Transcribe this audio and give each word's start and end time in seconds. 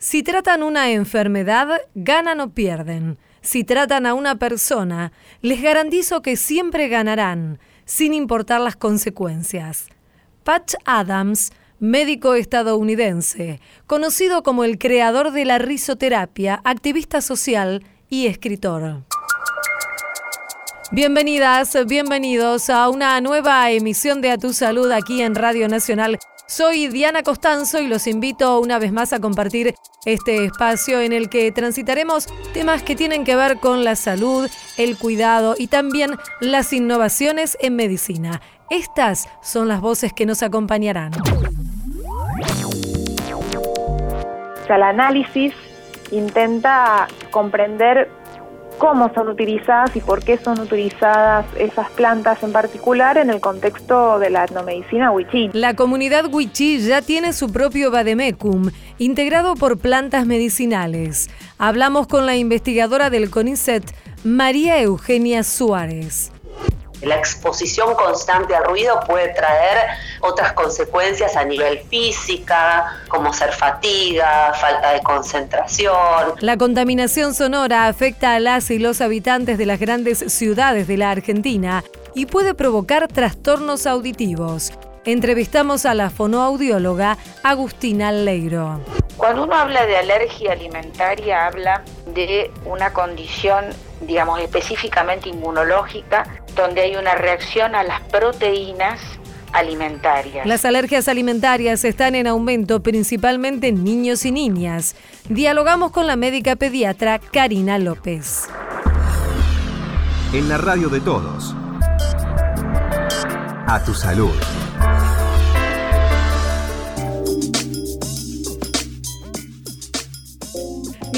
Si 0.00 0.22
tratan 0.22 0.62
una 0.62 0.92
enfermedad, 0.92 1.80
ganan 1.96 2.38
o 2.38 2.50
pierden. 2.50 3.18
Si 3.40 3.64
tratan 3.64 4.06
a 4.06 4.14
una 4.14 4.36
persona, 4.36 5.10
les 5.42 5.60
garantizo 5.60 6.22
que 6.22 6.36
siempre 6.36 6.86
ganarán, 6.86 7.58
sin 7.84 8.14
importar 8.14 8.60
las 8.60 8.76
consecuencias. 8.76 9.88
Patch 10.44 10.74
Adams, 10.84 11.50
médico 11.80 12.36
estadounidense, 12.36 13.60
conocido 13.88 14.44
como 14.44 14.62
el 14.62 14.78
creador 14.78 15.32
de 15.32 15.44
la 15.44 15.58
risoterapia, 15.58 16.60
activista 16.62 17.20
social 17.20 17.82
y 18.08 18.28
escritor. 18.28 19.02
Bienvenidas, 20.92 21.76
bienvenidos 21.88 22.70
a 22.70 22.88
una 22.88 23.20
nueva 23.20 23.68
emisión 23.72 24.20
de 24.20 24.30
A 24.30 24.38
Tu 24.38 24.52
Salud 24.52 24.92
aquí 24.92 25.22
en 25.22 25.34
Radio 25.34 25.68
Nacional. 25.68 26.20
Soy 26.48 26.88
Diana 26.88 27.22
Costanzo 27.22 27.78
y 27.78 27.88
los 27.88 28.06
invito 28.06 28.58
una 28.58 28.78
vez 28.78 28.90
más 28.90 29.12
a 29.12 29.20
compartir 29.20 29.74
este 30.06 30.46
espacio 30.46 30.98
en 30.98 31.12
el 31.12 31.28
que 31.28 31.52
transitaremos 31.52 32.26
temas 32.54 32.82
que 32.82 32.96
tienen 32.96 33.24
que 33.24 33.36
ver 33.36 33.58
con 33.58 33.84
la 33.84 33.94
salud, 33.96 34.48
el 34.78 34.96
cuidado 34.96 35.56
y 35.58 35.66
también 35.66 36.16
las 36.40 36.72
innovaciones 36.72 37.58
en 37.60 37.76
medicina. 37.76 38.40
Estas 38.70 39.28
son 39.42 39.68
las 39.68 39.82
voces 39.82 40.14
que 40.14 40.24
nos 40.24 40.42
acompañarán. 40.42 41.12
el 44.70 44.82
análisis 44.82 45.52
intenta 46.10 47.08
comprender 47.30 48.10
cómo 48.78 49.12
son 49.14 49.28
utilizadas 49.28 49.94
y 49.96 50.00
por 50.00 50.24
qué 50.24 50.38
son 50.38 50.60
utilizadas 50.60 51.44
esas 51.58 51.90
plantas 51.90 52.42
en 52.42 52.52
particular 52.52 53.18
en 53.18 53.30
el 53.30 53.40
contexto 53.40 54.18
de 54.18 54.30
la 54.30 54.44
etnomedicina 54.44 55.10
wichí. 55.10 55.50
La 55.52 55.74
comunidad 55.74 56.26
wichí 56.32 56.78
ya 56.80 57.02
tiene 57.02 57.32
su 57.32 57.52
propio 57.52 57.90
vademecum, 57.90 58.70
integrado 58.98 59.54
por 59.54 59.78
plantas 59.78 60.26
medicinales. 60.26 61.28
Hablamos 61.58 62.06
con 62.06 62.26
la 62.26 62.36
investigadora 62.36 63.10
del 63.10 63.30
CONICET, 63.30 63.84
María 64.24 64.80
Eugenia 64.80 65.42
Suárez. 65.42 66.32
La 67.02 67.16
exposición 67.16 67.94
constante 67.94 68.54
al 68.54 68.64
ruido 68.64 69.00
puede 69.06 69.28
traer 69.34 69.88
otras 70.20 70.52
consecuencias 70.52 71.36
a 71.36 71.44
nivel 71.44 71.80
física, 71.88 73.02
como 73.08 73.32
ser 73.32 73.52
fatiga, 73.52 74.52
falta 74.54 74.92
de 74.92 75.02
concentración. 75.02 76.34
La 76.40 76.56
contaminación 76.56 77.34
sonora 77.34 77.86
afecta 77.86 78.34
a 78.34 78.40
las 78.40 78.70
y 78.70 78.78
los 78.78 79.00
habitantes 79.00 79.58
de 79.58 79.66
las 79.66 79.78
grandes 79.78 80.18
ciudades 80.18 80.88
de 80.88 80.96
la 80.96 81.10
Argentina 81.10 81.84
y 82.14 82.26
puede 82.26 82.54
provocar 82.54 83.06
trastornos 83.08 83.86
auditivos. 83.86 84.72
Entrevistamos 85.04 85.86
a 85.86 85.94
la 85.94 86.10
fonoaudióloga 86.10 87.16
Agustina 87.42 88.12
Leiro. 88.12 88.80
Cuando 89.16 89.44
uno 89.44 89.54
habla 89.54 89.86
de 89.86 89.96
alergia 89.96 90.52
alimentaria, 90.52 91.46
habla 91.46 91.82
de 92.14 92.50
una 92.64 92.92
condición, 92.92 93.64
digamos, 94.00 94.40
específicamente 94.40 95.28
inmunológica, 95.28 96.26
donde 96.54 96.82
hay 96.82 96.96
una 96.96 97.14
reacción 97.14 97.74
a 97.74 97.82
las 97.82 98.00
proteínas 98.02 99.00
alimentarias. 99.52 100.46
Las 100.46 100.64
alergias 100.64 101.08
alimentarias 101.08 101.84
están 101.84 102.14
en 102.14 102.26
aumento 102.26 102.80
principalmente 102.82 103.68
en 103.68 103.84
niños 103.84 104.24
y 104.24 104.32
niñas. 104.32 104.94
Dialogamos 105.28 105.90
con 105.92 106.06
la 106.06 106.16
médica 106.16 106.56
pediatra 106.56 107.18
Karina 107.18 107.78
López. 107.78 108.48
En 110.32 110.48
la 110.48 110.58
radio 110.58 110.88
de 110.88 111.00
todos. 111.00 111.54
A 113.66 113.82
tu 113.84 113.94
salud. 113.94 114.34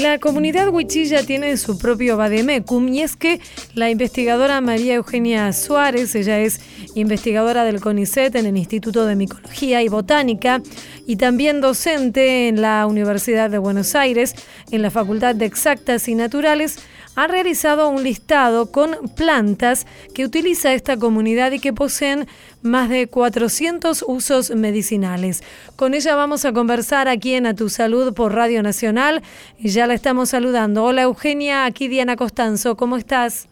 La 0.01 0.17
comunidad 0.17 0.69
huichilla 0.69 1.21
tiene 1.21 1.55
su 1.57 1.77
propio 1.77 2.17
Bademecum 2.17 2.87
y 2.87 3.03
es 3.03 3.15
que 3.15 3.39
la 3.75 3.91
investigadora 3.91 4.59
María 4.59 4.95
Eugenia 4.95 5.53
Suárez, 5.53 6.15
ella 6.15 6.39
es 6.39 6.59
investigadora 6.95 7.63
del 7.65 7.81
CONICET 7.81 8.35
en 8.35 8.47
el 8.47 8.57
Instituto 8.57 9.05
de 9.05 9.15
Micología 9.15 9.83
y 9.83 9.89
Botánica 9.89 10.59
y 11.05 11.17
también 11.17 11.61
docente 11.61 12.47
en 12.47 12.63
la 12.63 12.87
Universidad 12.87 13.51
de 13.51 13.59
Buenos 13.59 13.93
Aires 13.93 14.33
en 14.71 14.81
la 14.81 14.89
Facultad 14.89 15.35
de 15.35 15.45
Exactas 15.45 16.07
y 16.07 16.15
Naturales, 16.15 16.79
ha 17.15 17.27
realizado 17.27 17.89
un 17.89 18.03
listado 18.03 18.71
con 18.71 18.91
plantas 19.15 19.85
que 20.13 20.25
utiliza 20.25 20.73
esta 20.73 20.97
comunidad 20.97 21.51
y 21.51 21.59
que 21.59 21.73
poseen 21.73 22.27
más 22.61 22.89
de 22.89 23.07
400 23.07 24.05
usos 24.07 24.51
medicinales. 24.51 25.43
Con 25.75 25.93
ella 25.93 26.15
vamos 26.15 26.45
a 26.45 26.53
conversar 26.53 27.07
aquí 27.07 27.33
en 27.33 27.47
A 27.47 27.55
Tu 27.55 27.69
Salud 27.69 28.13
por 28.13 28.33
Radio 28.33 28.63
Nacional 28.63 29.21
y 29.59 29.69
ya 29.69 29.87
la 29.87 29.93
estamos 29.93 30.29
saludando. 30.29 30.83
Hola 30.83 31.03
Eugenia, 31.03 31.65
aquí 31.65 31.87
Diana 31.87 32.15
Costanzo, 32.15 32.77
¿cómo 32.77 32.97
estás? 32.97 33.50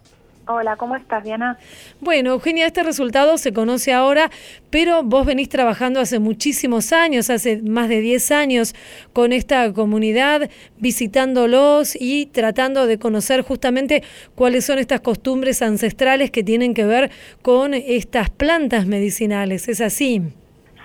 Hola, 0.52 0.78
¿cómo 0.78 0.96
estás, 0.96 1.24
Diana? 1.24 1.60
Bueno, 2.02 2.32
Eugenia, 2.32 2.66
este 2.66 2.82
resultado 2.82 3.38
se 3.38 3.54
conoce 3.54 3.94
ahora, 3.94 4.32
pero 4.72 5.04
vos 5.04 5.24
venís 5.24 5.48
trabajando 5.48 6.00
hace 6.00 6.18
muchísimos 6.18 6.92
años, 6.92 7.30
hace 7.30 7.62
más 7.62 7.88
de 7.88 8.02
10 8.02 8.32
años, 8.32 8.74
con 9.14 9.32
esta 9.32 9.72
comunidad, 9.74 10.50
visitándolos 10.80 11.96
y 11.96 12.26
tratando 12.26 12.88
de 12.88 12.98
conocer 12.98 13.44
justamente 13.44 14.02
cuáles 14.34 14.66
son 14.66 14.80
estas 14.80 15.02
costumbres 15.02 15.62
ancestrales 15.62 16.32
que 16.32 16.44
tienen 16.44 16.74
que 16.74 16.86
ver 16.86 17.12
con 17.44 17.76
estas 17.76 18.31
plantas 18.31 18.88
medicinales. 18.88 19.70
¿Es 19.70 19.81
así? 19.81 20.34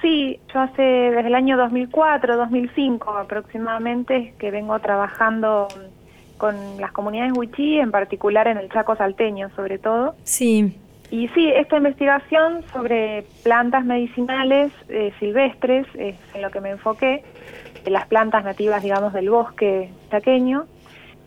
Sí, 0.03 0.39
yo 0.53 0.61
hace 0.61 0.83
desde 0.83 1.29
el 1.29 1.35
año 1.35 1.57
2004, 1.57 2.37
2005 2.37 3.17
aproximadamente 3.17 4.35
que 4.39 4.51
vengo 4.51 4.79
trabajando 4.81 5.69
con 6.44 6.78
las 6.78 6.93
comunidades 6.93 7.32
wichí, 7.34 7.78
en 7.78 7.91
particular 7.91 8.47
en 8.49 8.59
el 8.59 8.69
Chaco 8.69 8.94
salteño 8.97 9.49
sobre 9.56 9.78
todo. 9.78 10.15
Sí. 10.25 10.77
Y 11.10 11.28
sí, 11.28 11.49
esta 11.49 11.78
investigación 11.78 12.62
sobre 12.71 13.25
plantas 13.43 13.87
medicinales 13.87 14.71
eh, 14.91 15.15
silvestres 15.19 15.87
es 15.94 16.16
en 16.34 16.43
lo 16.43 16.50
que 16.50 16.60
me 16.60 16.72
enfoqué, 16.72 17.25
las 17.87 18.06
plantas 18.09 18.44
nativas, 18.44 18.83
digamos, 18.83 19.15
del 19.15 19.31
bosque 19.31 19.88
chaqueño, 20.10 20.66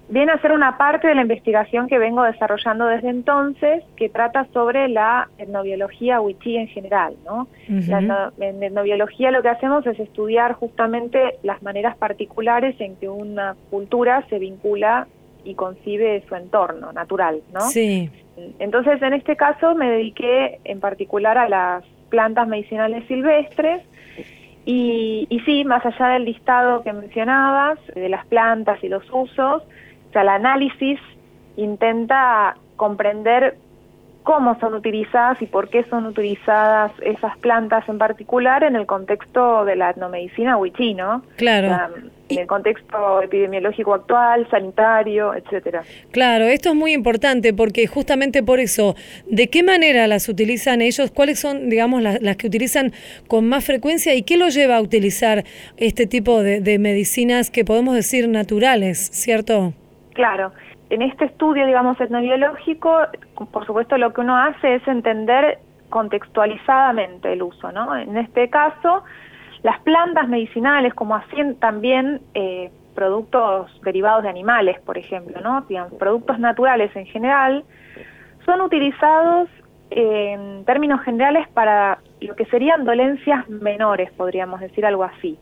viene 0.09 0.31
a 0.31 0.41
ser 0.41 0.51
una 0.51 0.77
parte 0.77 1.07
de 1.07 1.15
la 1.15 1.21
investigación 1.21 1.87
que 1.87 1.97
vengo 1.97 2.23
desarrollando 2.23 2.85
desde 2.85 3.09
entonces, 3.09 3.83
que 3.95 4.09
trata 4.09 4.47
sobre 4.53 4.87
la 4.87 5.29
etnobiología 5.37 6.21
wichí 6.21 6.55
en 6.55 6.67
general. 6.67 7.15
¿no? 7.25 7.47
en 7.67 8.63
etnobiología 8.63 9.31
lo 9.31 9.41
que 9.41 9.49
hacemos 9.49 9.85
es 9.85 9.99
estudiar 9.99 10.53
justamente 10.53 11.37
las 11.43 11.61
maneras 11.61 11.97
particulares 11.97 12.75
en 12.79 12.95
que 12.95 13.09
una 13.09 13.55
cultura 13.69 14.25
se 14.29 14.39
vincula 14.39 15.07
y 15.43 15.55
concibe 15.55 16.23
su 16.27 16.35
entorno 16.35 16.93
natural. 16.93 17.41
¿no? 17.53 17.61
Sí. 17.61 18.09
Entonces, 18.59 19.01
en 19.01 19.13
este 19.13 19.35
caso 19.35 19.75
me 19.75 19.89
dediqué 19.89 20.59
en 20.63 20.79
particular 20.79 21.37
a 21.37 21.49
las 21.49 21.83
plantas 22.09 22.47
medicinales 22.47 23.05
silvestres, 23.07 23.83
y, 24.69 25.27
y, 25.29 25.39
sí, 25.45 25.63
más 25.63 25.85
allá 25.85 26.09
del 26.09 26.25
listado 26.25 26.83
que 26.83 26.91
mencionabas, 26.91 27.79
de 27.95 28.09
las 28.09 28.25
plantas 28.27 28.83
y 28.83 28.89
los 28.89 29.01
usos, 29.13 29.63
o 30.09 30.13
sea, 30.13 30.21
el 30.21 30.29
análisis 30.29 30.99
intenta 31.55 32.55
comprender 32.75 33.57
cómo 34.27 34.59
son 34.59 34.73
utilizadas 34.73 35.41
y 35.41 35.45
por 35.45 35.69
qué 35.69 35.85
son 35.85 36.05
utilizadas 36.05 36.91
esas 37.01 37.37
plantas 37.37 37.87
en 37.87 37.97
particular 37.97 38.61
en 38.65 38.75
el 38.75 38.85
contexto 38.85 39.63
de 39.63 39.77
la 39.77 39.91
etnomedicina 39.91 40.57
wichí, 40.57 40.93
¿no? 40.93 41.23
Claro. 41.37 41.95
en 42.27 42.39
el 42.39 42.45
contexto 42.45 43.21
epidemiológico 43.21 43.93
actual, 43.93 44.45
sanitario, 44.51 45.33
etcétera. 45.33 45.83
Claro, 46.11 46.43
esto 46.43 46.69
es 46.69 46.75
muy 46.75 46.91
importante 46.91 47.53
porque 47.53 47.87
justamente 47.87 48.43
por 48.43 48.59
eso, 48.59 48.97
¿de 49.27 49.47
qué 49.47 49.63
manera 49.63 50.07
las 50.07 50.27
utilizan 50.27 50.81
ellos? 50.81 51.09
¿Cuáles 51.09 51.39
son, 51.39 51.69
digamos, 51.69 52.01
las, 52.01 52.35
que 52.35 52.47
utilizan 52.47 52.91
con 53.29 53.47
más 53.47 53.63
frecuencia 53.63 54.13
y 54.13 54.23
qué 54.23 54.35
los 54.35 54.53
lleva 54.53 54.75
a 54.75 54.81
utilizar 54.81 55.45
este 55.77 56.05
tipo 56.05 56.43
de, 56.43 56.59
de 56.59 56.79
medicinas 56.79 57.49
que 57.49 57.63
podemos 57.63 57.95
decir 57.95 58.27
naturales, 58.27 59.09
¿cierto? 59.13 59.71
Claro, 60.17 60.51
en 60.89 61.03
este 61.03 61.25
estudio, 61.25 61.67
digamos, 61.67 62.01
etnobiológico, 62.01 63.01
por 63.51 63.67
supuesto 63.67 63.99
lo 63.99 64.13
que 64.13 64.21
uno 64.21 64.35
hace 64.35 64.73
es 64.73 64.87
entender 64.87 65.59
contextualizadamente 65.89 67.33
el 67.33 67.43
uso, 67.43 67.71
¿no? 67.71 67.95
En 67.95 68.17
este 68.17 68.49
caso, 68.49 69.03
las 69.61 69.79
plantas 69.81 70.27
medicinales, 70.27 70.95
como 70.95 71.15
así 71.15 71.35
también 71.59 72.21
eh, 72.33 72.71
productos 72.95 73.69
derivados 73.83 74.23
de 74.23 74.29
animales, 74.29 74.79
por 74.79 74.97
ejemplo, 74.97 75.39
¿no? 75.39 75.63
productos 75.99 76.39
naturales 76.39 76.89
en 76.95 77.05
general, 77.05 77.63
son 78.43 78.61
utilizados 78.61 79.49
en 79.91 80.65
términos 80.65 81.01
generales 81.01 81.47
para 81.49 81.99
lo 82.21 82.35
que 82.35 82.45
serían 82.45 82.85
dolencias 82.85 83.47
menores, 83.49 84.11
podríamos 84.13 84.61
decir 84.61 84.83
algo 84.83 85.03
así. 85.03 85.37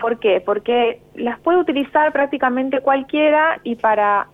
¿Por 0.00 0.18
qué? 0.18 0.42
Porque 0.44 1.00
las 1.14 1.38
puede 1.40 1.58
utilizar 1.58 2.12
prácticamente 2.12 2.80
cualquiera 2.80 3.60
y 3.62 3.76
para 3.76 4.28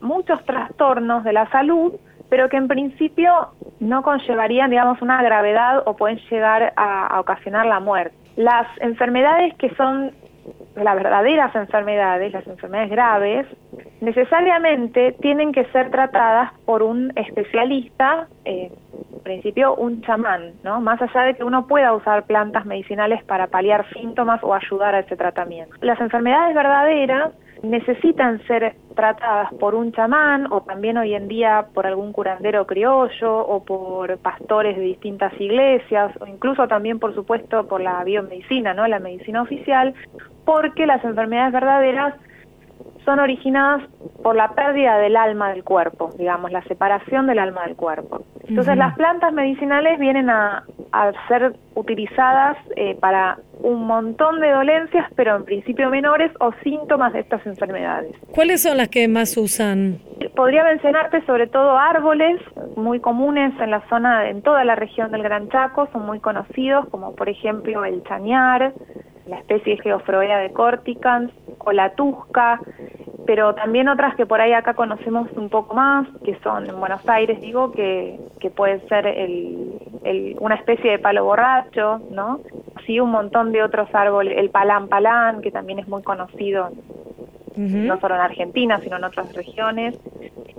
muchos 0.00 0.44
trastornos 0.44 1.24
de 1.24 1.32
la 1.32 1.48
salud, 1.50 1.94
pero 2.28 2.48
que 2.48 2.56
en 2.56 2.68
principio 2.68 3.32
no 3.80 4.02
conllevarían, 4.02 4.70
digamos, 4.70 5.00
una 5.02 5.22
gravedad 5.22 5.82
o 5.86 5.96
pueden 5.96 6.18
llegar 6.30 6.72
a, 6.76 7.20
ocasionar 7.20 7.66
la 7.66 7.80
muerte. 7.80 8.16
Las 8.36 8.66
enfermedades 8.80 9.54
que 9.54 9.74
son 9.76 10.12
las 10.84 10.94
verdaderas 10.96 11.54
enfermedades, 11.54 12.32
las 12.32 12.46
enfermedades 12.46 12.90
graves, 12.90 13.46
necesariamente 14.00 15.16
tienen 15.20 15.52
que 15.52 15.64
ser 15.66 15.90
tratadas 15.90 16.52
por 16.64 16.82
un 16.82 17.12
especialista, 17.16 18.28
eh, 18.44 18.70
en 19.14 19.20
principio 19.22 19.74
un 19.74 20.02
chamán, 20.02 20.52
¿no? 20.62 20.80
Más 20.80 21.00
allá 21.00 21.22
de 21.22 21.34
que 21.34 21.44
uno 21.44 21.66
pueda 21.66 21.94
usar 21.94 22.24
plantas 22.24 22.66
medicinales 22.66 23.24
para 23.24 23.46
paliar 23.46 23.88
síntomas 23.92 24.42
o 24.42 24.54
ayudar 24.54 24.94
a 24.94 25.00
ese 25.00 25.16
tratamiento. 25.16 25.74
Las 25.80 26.00
enfermedades 26.00 26.54
verdaderas 26.54 27.32
necesitan 27.62 28.44
ser 28.46 28.76
tratadas 28.94 29.52
por 29.54 29.74
un 29.74 29.92
chamán 29.92 30.50
o 30.50 30.62
también 30.62 30.96
hoy 30.96 31.14
en 31.14 31.28
día 31.28 31.66
por 31.74 31.86
algún 31.86 32.12
curandero 32.12 32.66
criollo 32.66 33.38
o 33.38 33.64
por 33.64 34.18
pastores 34.18 34.76
de 34.76 34.82
distintas 34.82 35.32
iglesias 35.40 36.12
o 36.20 36.26
incluso 36.26 36.66
también 36.68 36.98
por 36.98 37.14
supuesto 37.14 37.66
por 37.66 37.80
la 37.80 38.02
biomedicina, 38.04 38.74
¿no? 38.74 38.86
La 38.86 38.98
medicina 38.98 39.42
oficial, 39.42 39.94
porque 40.44 40.86
las 40.86 41.04
enfermedades 41.04 41.52
verdaderas 41.52 42.14
son 43.06 43.20
originadas 43.20 43.88
por 44.22 44.36
la 44.36 44.50
pérdida 44.50 44.98
del 44.98 45.16
alma 45.16 45.50
del 45.50 45.64
cuerpo, 45.64 46.10
digamos, 46.18 46.50
la 46.52 46.62
separación 46.64 47.26
del 47.26 47.38
alma 47.38 47.64
del 47.64 47.76
cuerpo. 47.76 48.24
Entonces 48.46 48.76
las 48.76 48.94
plantas 48.96 49.32
medicinales 49.32 49.98
vienen 49.98 50.28
a, 50.28 50.64
ser 51.28 51.54
utilizadas 51.74 52.56
eh, 52.74 52.96
para 52.98 53.38
un 53.60 53.86
montón 53.86 54.40
de 54.40 54.50
dolencias, 54.50 55.06
pero 55.14 55.36
en 55.36 55.44
principio 55.44 55.90
menores 55.90 56.32
o 56.40 56.52
síntomas 56.64 57.12
de 57.12 57.20
estas 57.20 57.44
enfermedades. 57.46 58.14
¿Cuáles 58.34 58.62
son 58.62 58.78
las 58.78 58.88
que 58.88 59.06
más 59.06 59.36
usan? 59.36 59.98
Podría 60.34 60.64
mencionarte 60.64 61.24
sobre 61.26 61.46
todo 61.48 61.76
árboles 61.76 62.40
muy 62.76 63.00
comunes 63.00 63.52
en 63.60 63.70
la 63.70 63.86
zona, 63.88 64.28
en 64.30 64.42
toda 64.42 64.64
la 64.64 64.74
región 64.74 65.10
del 65.10 65.22
Gran 65.22 65.48
Chaco, 65.50 65.88
son 65.92 66.06
muy 66.06 66.20
conocidos, 66.20 66.88
como 66.88 67.14
por 67.14 67.28
ejemplo 67.28 67.84
el 67.84 68.02
chañar, 68.04 68.72
la 69.26 69.38
especie 69.38 69.78
Geofroea 69.78 70.38
de 70.38 70.52
corticans 70.52 71.32
o 71.58 71.72
la 71.72 71.94
tusca, 71.94 72.60
pero 73.26 73.54
también 73.54 73.88
otras 73.88 74.14
que 74.14 74.24
por 74.24 74.40
ahí 74.40 74.52
acá 74.52 74.74
conocemos 74.74 75.28
un 75.36 75.48
poco 75.48 75.74
más, 75.74 76.06
que 76.24 76.38
son 76.40 76.68
en 76.68 76.78
Buenos 76.78 77.06
Aires, 77.08 77.40
digo, 77.40 77.72
que, 77.72 78.20
que 78.38 78.50
puede 78.50 78.80
ser 78.88 79.06
el, 79.06 80.36
una 80.40 80.54
especie 80.54 80.92
de 80.92 80.98
palo 80.98 81.24
borracho, 81.24 82.00
¿no? 82.10 82.40
Sí, 82.86 83.00
un 83.00 83.10
montón 83.10 83.50
de 83.50 83.64
otros 83.64 83.88
árboles, 83.92 84.38
el 84.38 84.50
palán 84.50 84.88
palán, 84.88 85.42
que 85.42 85.50
también 85.50 85.80
es 85.80 85.88
muy 85.88 86.02
conocido, 86.02 86.70
no 87.56 87.98
solo 88.00 88.14
en 88.14 88.20
Argentina, 88.20 88.78
sino 88.80 88.96
en 88.96 89.04
otras 89.04 89.34
regiones, 89.34 89.98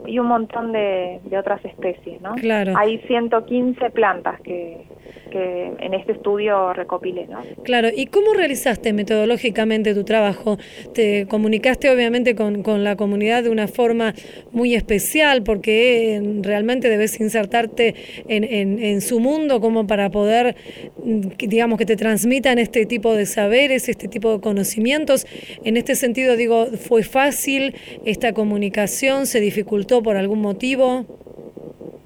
y 0.05 0.19
un 0.19 0.27
montón 0.27 0.71
de, 0.71 1.21
de 1.23 1.37
otras 1.37 1.63
especies, 1.63 2.21
¿no? 2.21 2.35
Claro. 2.35 2.73
Hay 2.75 2.97
115 2.99 3.91
plantas 3.91 4.41
que, 4.41 4.87
que 5.29 5.73
en 5.79 5.93
este 5.93 6.13
estudio 6.13 6.73
recopilé. 6.73 7.27
¿no? 7.27 7.39
Claro, 7.63 7.89
¿y 7.95 8.07
cómo 8.07 8.33
realizaste 8.33 8.93
metodológicamente 8.93 9.93
tu 9.93 10.03
trabajo? 10.03 10.57
Te 10.93 11.27
comunicaste 11.27 11.89
obviamente 11.89 12.35
con, 12.35 12.63
con 12.63 12.83
la 12.83 12.95
comunidad 12.95 13.43
de 13.43 13.49
una 13.49 13.67
forma 13.67 14.13
muy 14.51 14.75
especial 14.75 15.43
porque 15.43 16.15
eh, 16.15 16.21
realmente 16.41 16.89
debes 16.89 17.19
insertarte 17.19 17.95
en, 18.27 18.43
en, 18.43 18.79
en 18.79 19.01
su 19.01 19.19
mundo 19.19 19.59
como 19.61 19.87
para 19.87 20.09
poder, 20.09 20.55
mm, 21.03 21.21
digamos, 21.37 21.77
que 21.77 21.85
te 21.85 21.95
transmitan 21.95 22.59
este 22.59 22.85
tipo 22.85 23.13
de 23.13 23.25
saberes, 23.25 23.89
este 23.89 24.07
tipo 24.07 24.33
de 24.33 24.41
conocimientos. 24.41 25.25
En 25.63 25.77
este 25.77 25.95
sentido, 25.95 26.35
digo, 26.35 26.67
¿fue 26.67 27.03
fácil 27.03 27.75
esta 28.05 28.33
comunicación? 28.33 29.25
¿Se 29.25 29.39
dificultó 29.39 30.01
por 30.01 30.17
algún 30.17 30.41
motivo? 30.41 31.05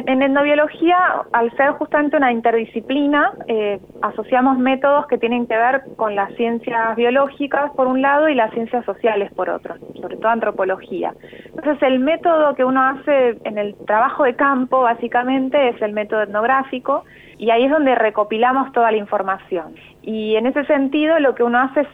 En 0.06 0.22
etnobiología, 0.22 0.98
al 1.32 1.52
ser 1.58 1.72
justamente 1.72 2.18
una 2.18 2.32
interdisciplina, 2.32 3.34
eh, 3.48 3.80
asociamos 4.02 4.58
métodos 4.58 5.06
que 5.08 5.18
tienen 5.18 5.46
que 5.48 5.56
ver 5.56 5.84
con 5.96 6.16
las 6.16 6.34
ciencias 6.36 6.96
biológicas 6.96 7.72
por 7.72 7.88
un 7.88 8.02
lado 8.02 8.30
y 8.30 8.36
las 8.36 8.52
ciencias 8.54 8.84
sociales 8.86 9.32
por 9.34 9.50
otro, 9.50 9.76
sobre 10.00 10.18
todo 10.18 10.30
antropología. 10.30 11.14
Entonces, 11.46 11.82
el 11.84 12.00
método 12.00 12.56
que 12.56 12.64
uno 12.64 12.82
hace 12.82 13.38
en 13.44 13.58
el 13.58 13.76
trabajo 13.86 14.24
de 14.24 14.36
campo, 14.36 14.82
básicamente, 14.82 15.70
es 15.70 15.82
el 15.82 15.94
método 15.94 16.24
etnográfico 16.24 17.04
y 17.38 17.52
ahí 17.52 17.66
es 17.66 17.72
donde 17.72 17.96
recopilamos 17.96 18.72
toda 18.72 18.92
la 18.92 18.98
información. 18.98 19.76
Y 20.02 20.36
en 20.36 20.48
ese 20.48 20.66
sentido, 20.66 21.20
lo 21.20 21.36
que 21.36 21.44
uno 21.44 21.60
hace 21.60 21.82
es 21.82 21.88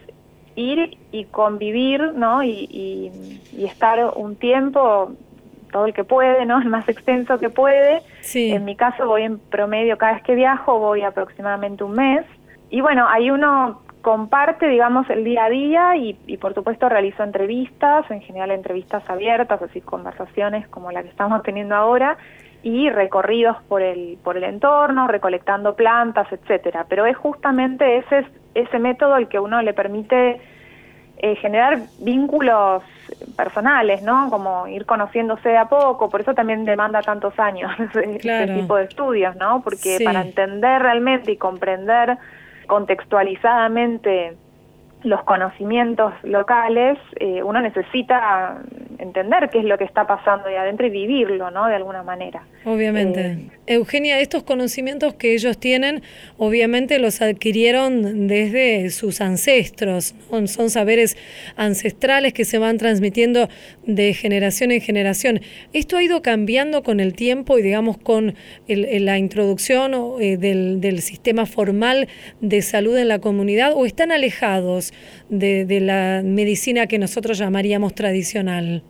ir 0.56 0.98
y 1.12 1.26
convivir, 1.26 2.14
¿no? 2.14 2.42
y 2.44 3.12
estar 3.58 4.14
un 4.16 4.36
tiempo 4.36 5.12
todo 5.72 5.86
el 5.86 5.94
que 5.94 6.04
puede, 6.04 6.46
¿no? 6.46 6.58
El 6.62 6.70
más 6.70 6.88
extenso 6.90 7.38
que 7.38 7.50
puede. 7.50 8.02
En 8.34 8.66
mi 8.66 8.76
caso 8.76 9.08
voy 9.08 9.24
en 9.24 9.40
promedio, 9.40 9.98
cada 9.98 10.14
vez 10.14 10.24
que 10.24 10.36
viajo 10.36 10.80
voy 10.80 11.02
aproximadamente 11.02 11.84
un 11.84 11.94
mes. 11.94 12.26
Y 12.70 12.82
bueno, 12.82 13.08
ahí 13.08 13.32
uno 13.32 13.82
comparte, 14.02 14.68
digamos, 14.68 15.10
el 15.10 15.24
día 15.24 15.46
a 15.46 15.50
día 15.50 15.96
y, 15.98 16.38
por 16.38 16.54
supuesto 16.54 16.88
realizo 16.88 17.24
entrevistas, 17.24 18.10
en 18.10 18.22
general 18.22 18.52
entrevistas 18.52 19.04
abiertas, 19.10 19.62
así 19.62 19.82
conversaciones 19.82 20.68
como 20.70 20.92
la 20.92 21.04
que 21.04 21.10
estamos 21.10 21.44
teniendo 21.44 21.76
ahora 21.76 22.18
y 22.64 22.90
recorridos 22.90 23.58
por 23.68 23.82
el 23.82 24.18
por 24.24 24.38
el 24.38 24.44
entorno, 24.44 25.08
recolectando 25.08 25.76
plantas, 25.76 26.32
etcétera. 26.32 26.86
Pero 26.90 27.06
es 27.06 27.18
justamente 27.18 27.98
ese 27.98 28.26
ese 28.56 28.80
método 28.80 29.18
el 29.18 29.28
que 29.28 29.40
uno 29.40 29.62
le 29.62 29.74
permite 29.74 30.42
eh, 31.18 31.36
generar 31.36 31.80
vínculos 32.00 32.84
personales, 33.36 34.02
¿no? 34.02 34.30
Como 34.30 34.68
ir 34.68 34.86
conociéndose 34.86 35.50
de 35.50 35.58
a 35.58 35.66
poco, 35.66 36.10
por 36.10 36.22
eso 36.22 36.34
también 36.34 36.66
demanda 36.66 37.02
tantos 37.02 37.38
años 37.40 37.72
este 37.96 38.48
tipo 38.48 38.76
de 38.76 38.84
estudios, 38.86 39.36
¿no? 39.36 39.62
Porque 39.64 40.00
para 40.04 40.22
entender 40.22 40.82
realmente 40.82 41.32
y 41.32 41.38
comprender 41.38 42.18
contextualizadamente 42.68 44.36
los 45.04 45.24
conocimientos 45.24 46.14
locales, 46.24 46.98
eh, 47.20 47.42
uno 47.44 47.62
necesita 47.62 48.58
entender 49.00 49.50
qué 49.52 49.60
es 49.60 49.66
lo 49.66 49.78
que 49.78 49.84
está 49.84 50.06
pasando 50.06 50.48
ahí 50.48 50.56
adentro 50.56 50.88
y 50.88 50.90
vivirlo, 50.90 51.52
¿no? 51.52 51.68
De 51.68 51.76
alguna 51.76 52.04
manera. 52.04 52.44
Obviamente. 52.66 53.20
Eh, 53.20 53.50
Eugenia, 53.68 54.20
estos 54.20 54.44
conocimientos 54.44 55.14
que 55.16 55.34
ellos 55.34 55.60
tienen, 55.60 56.02
obviamente 56.38 57.00
los 57.00 57.22
adquirieron 57.22 58.28
desde 58.28 58.90
sus 58.90 59.22
ancestros, 59.22 60.16
son 60.46 60.70
saberes 60.70 61.18
ancestrales 61.56 62.34
que 62.34 62.46
se 62.46 62.58
van 62.58 62.78
transmitiendo 62.78 63.50
de 63.86 64.14
generación 64.14 64.72
en 64.72 64.82
generación. 64.82 65.42
¿Esto 65.74 65.98
ha 65.98 66.04
ido 66.04 66.22
cambiando 66.22 66.84
con 66.84 67.00
el 67.00 67.14
tiempo 67.14 67.60
y, 67.60 67.62
digamos, 67.62 67.98
con 67.98 68.36
la 68.68 69.18
introducción 69.18 69.94
eh, 70.20 70.38
del, 70.38 70.82
del 70.82 71.02
sistema 71.02 71.46
formal 71.46 72.08
de 72.42 72.62
salud 72.62 72.98
en 72.98 73.08
la 73.08 73.20
comunidad 73.20 73.74
o 73.76 73.86
están 73.86 74.12
alejados 74.12 74.94
de, 75.30 75.66
de 75.66 75.80
la 75.80 76.22
medicina 76.24 76.88
que 76.88 77.00
nosotros 77.00 77.38
llamaríamos 77.38 77.94
tradicional? 77.94 78.84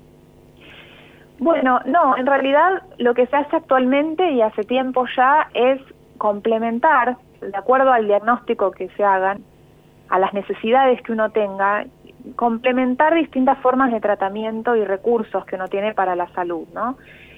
Bueno, 1.40 1.80
no, 1.86 2.18
en 2.18 2.26
realidad 2.26 2.82
lo 2.98 3.14
que 3.14 3.28
se 3.28 3.36
hace 3.36 3.56
actualmente 3.56 4.32
y 4.32 4.42
hace 4.42 4.64
tiempo 4.64 5.06
ya 5.16 5.50
es 5.54 5.80
complementar, 6.18 7.18
de 7.42 7.56
acuerdo 7.56 7.92
al 7.92 8.08
diagnóstico 8.08 8.72
que 8.72 8.90
se 8.90 9.04
hagan, 9.04 9.44
a 10.10 10.20
las 10.20 10.34
necesidades 10.34 11.02
que 11.02 11.12
uno 11.12 11.30
tenga, 11.30 11.86
complementar 12.36 13.14
distintas 13.14 13.58
formas 13.60 13.92
de 13.92 14.02
tratamiento 14.02 14.76
y 14.76 14.84
recursos 14.84 15.46
que 15.46 15.56
uno 15.56 15.68
tiene 15.68 15.94
para 15.94 16.16
la 16.16 16.28
salud, 16.34 16.68
¿no? 16.74 16.98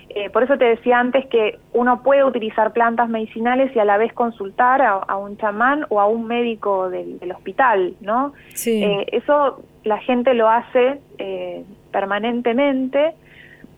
Eh, 0.10 0.32
por 0.32 0.42
eso 0.42 0.58
te 0.58 0.66
decía 0.66 0.98
antes 1.00 1.28
que 1.28 1.60
uno 1.72 2.02
puede 2.02 2.24
utilizar 2.24 2.74
plantas 2.74 3.10
medicinales 3.10 3.76
y 3.76 3.80
a 3.80 3.86
la 3.86 3.98
vez 3.98 4.12
consultar 4.14 4.82
a, 4.82 5.18
un 5.18 5.38
chamán 5.38 5.86
o 5.90 6.02
a 6.02 6.08
un 6.08 6.26
médico 6.26 6.90
del, 6.90 7.20
hospital, 7.32 7.94
¿no? 8.02 8.34
Sí. 8.56 8.84
Eh, 8.84 9.06
eso 9.12 9.62
la 9.84 10.00
gente 10.00 10.34
lo 10.34 10.50
hace 10.50 11.00
eh, 11.20 11.64
permanentemente 11.92 13.14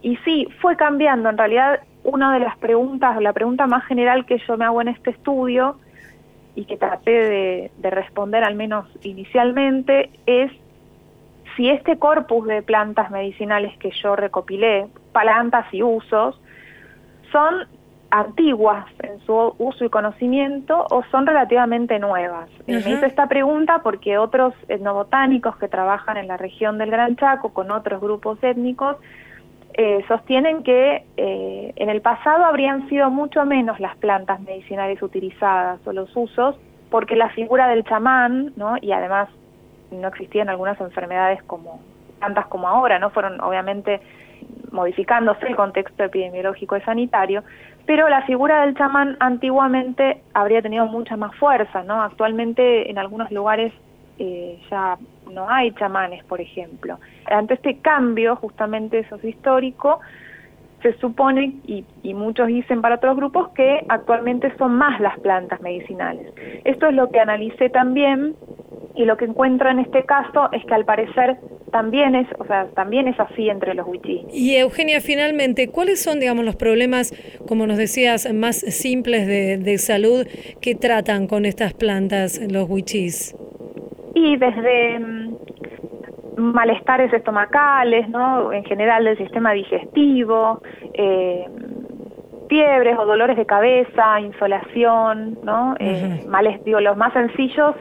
y 0.01 0.17
sí, 0.17 0.47
fue 0.59 0.75
cambiando. 0.75 1.29
En 1.29 1.37
realidad, 1.37 1.81
una 2.03 2.33
de 2.33 2.39
las 2.39 2.57
preguntas, 2.57 3.21
la 3.21 3.33
pregunta 3.33 3.67
más 3.67 3.85
general 3.85 4.25
que 4.25 4.39
yo 4.47 4.57
me 4.57 4.65
hago 4.65 4.81
en 4.81 4.87
este 4.87 5.11
estudio 5.11 5.77
y 6.55 6.65
que 6.65 6.77
traté 6.77 7.11
de, 7.11 7.89
responder 7.89 8.43
al 8.43 8.55
menos 8.55 8.85
inicialmente 9.03 10.09
es 10.25 10.51
si 11.55 11.69
este 11.69 11.97
corpus 11.97 12.47
de 12.47 12.61
plantas 12.61 13.11
medicinales 13.11 13.77
que 13.77 13.91
yo 13.91 14.15
recopilé, 14.15 14.87
plantas 15.11 15.65
y 15.73 15.83
usos, 15.83 16.39
son 17.31 17.67
antiguas 18.09 18.85
en 19.03 19.19
su 19.21 19.55
uso 19.57 19.85
y 19.85 19.89
conocimiento 19.89 20.85
o 20.89 21.03
son 21.11 21.25
relativamente 21.25 21.99
nuevas. 21.99 22.49
Me 22.67 22.79
hice 22.79 23.05
esta 23.05 23.27
pregunta 23.27 23.81
porque 23.83 24.17
otros 24.17 24.53
etnobotánicos 24.67 25.55
que 25.57 25.67
trabajan 25.67 26.17
en 26.17 26.27
la 26.27 26.37
región 26.37 26.77
del 26.77 26.91
Gran 26.91 27.15
Chaco 27.15 27.53
con 27.53 27.71
otros 27.71 28.01
grupos 28.01 28.41
étnicos 28.43 28.97
eh, 29.73 30.03
sostienen 30.07 30.63
que 30.63 31.05
eh, 31.17 31.73
en 31.75 31.89
el 31.89 32.01
pasado 32.01 32.45
habrían 32.45 32.87
sido 32.89 33.09
mucho 33.09 33.45
menos 33.45 33.79
las 33.79 33.95
plantas 33.97 34.39
medicinales 34.41 35.01
utilizadas 35.01 35.79
o 35.85 35.93
los 35.93 36.09
usos, 36.15 36.55
porque 36.89 37.15
la 37.15 37.29
figura 37.29 37.67
del 37.67 37.83
chamán, 37.85 38.53
¿no? 38.55 38.75
y 38.81 38.91
además 38.91 39.29
no 39.91 40.07
existían 40.07 40.49
algunas 40.49 40.79
enfermedades 40.79 41.41
como 41.43 41.79
tantas 42.19 42.47
como 42.47 42.67
ahora, 42.67 42.99
no 42.99 43.09
fueron 43.09 43.41
obviamente 43.41 43.99
modificándose 44.71 45.47
el 45.47 45.55
contexto 45.55 46.03
epidemiológico 46.03 46.77
y 46.77 46.81
sanitario, 46.81 47.43
pero 47.85 48.07
la 48.09 48.23
figura 48.23 48.65
del 48.65 48.75
chamán 48.75 49.17
antiguamente 49.19 50.21
habría 50.33 50.61
tenido 50.61 50.85
mucha 50.85 51.17
más 51.17 51.35
fuerza, 51.35 51.83
¿no? 51.83 52.01
Actualmente 52.01 52.89
en 52.89 52.97
algunos 52.97 53.31
lugares 53.31 53.73
eh, 54.19 54.59
ya 54.69 54.97
no 55.33 55.49
hay 55.49 55.71
chamanes, 55.73 56.23
por 56.25 56.41
ejemplo. 56.41 56.99
Ante 57.25 57.55
este 57.55 57.77
cambio 57.79 58.35
justamente 58.35 59.05
histórico, 59.23 59.99
se 60.81 60.97
supone, 60.97 61.53
y, 61.65 61.85
y, 62.01 62.13
muchos 62.13 62.47
dicen 62.47 62.81
para 62.81 62.95
otros 62.95 63.15
grupos, 63.15 63.49
que 63.49 63.85
actualmente 63.87 64.51
son 64.57 64.75
más 64.75 64.99
las 64.99 65.19
plantas 65.19 65.61
medicinales. 65.61 66.33
Esto 66.63 66.87
es 66.87 66.95
lo 66.95 67.09
que 67.09 67.19
analicé 67.19 67.69
también 67.69 68.35
y 68.95 69.05
lo 69.05 69.15
que 69.17 69.25
encuentro 69.25 69.69
en 69.69 69.79
este 69.79 70.03
caso 70.03 70.49
es 70.51 70.65
que 70.65 70.73
al 70.73 70.85
parecer 70.85 71.37
también 71.71 72.15
es, 72.15 72.27
o 72.37 72.45
sea, 72.45 72.67
también 72.75 73.07
es 73.07 73.19
así 73.19 73.49
entre 73.49 73.73
los 73.73 73.87
wichís. 73.87 74.21
Y 74.33 74.55
Eugenia, 74.57 74.99
finalmente, 74.99 75.69
¿cuáles 75.69 76.01
son, 76.01 76.19
digamos, 76.19 76.43
los 76.43 76.55
problemas, 76.55 77.13
como 77.47 77.65
nos 77.65 77.77
decías, 77.77 78.31
más 78.33 78.57
simples 78.57 79.27
de, 79.27 79.57
de 79.57 79.77
salud 79.77 80.27
que 80.61 80.75
tratan 80.75 81.27
con 81.27 81.45
estas 81.45 81.73
plantas 81.73 82.41
los 82.51 82.69
wichís? 82.69 83.35
Y 84.13 84.37
desde 84.37 84.99
mm, 84.99 85.37
malestares 86.37 87.11
estomacales, 87.13 88.09
¿no? 88.09 88.51
En 88.51 88.63
general 88.65 89.03
del 89.05 89.17
sistema 89.17 89.51
digestivo, 89.53 90.61
eh, 90.93 91.45
fiebres 92.49 92.97
o 92.97 93.05
dolores 93.05 93.37
de 93.37 93.45
cabeza, 93.45 94.19
insolación, 94.19 95.39
¿no? 95.43 95.75
Eh, 95.79 96.25
males, 96.27 96.63
digo, 96.65 96.79
los 96.81 96.97
más 96.97 97.13
sencillos 97.13 97.75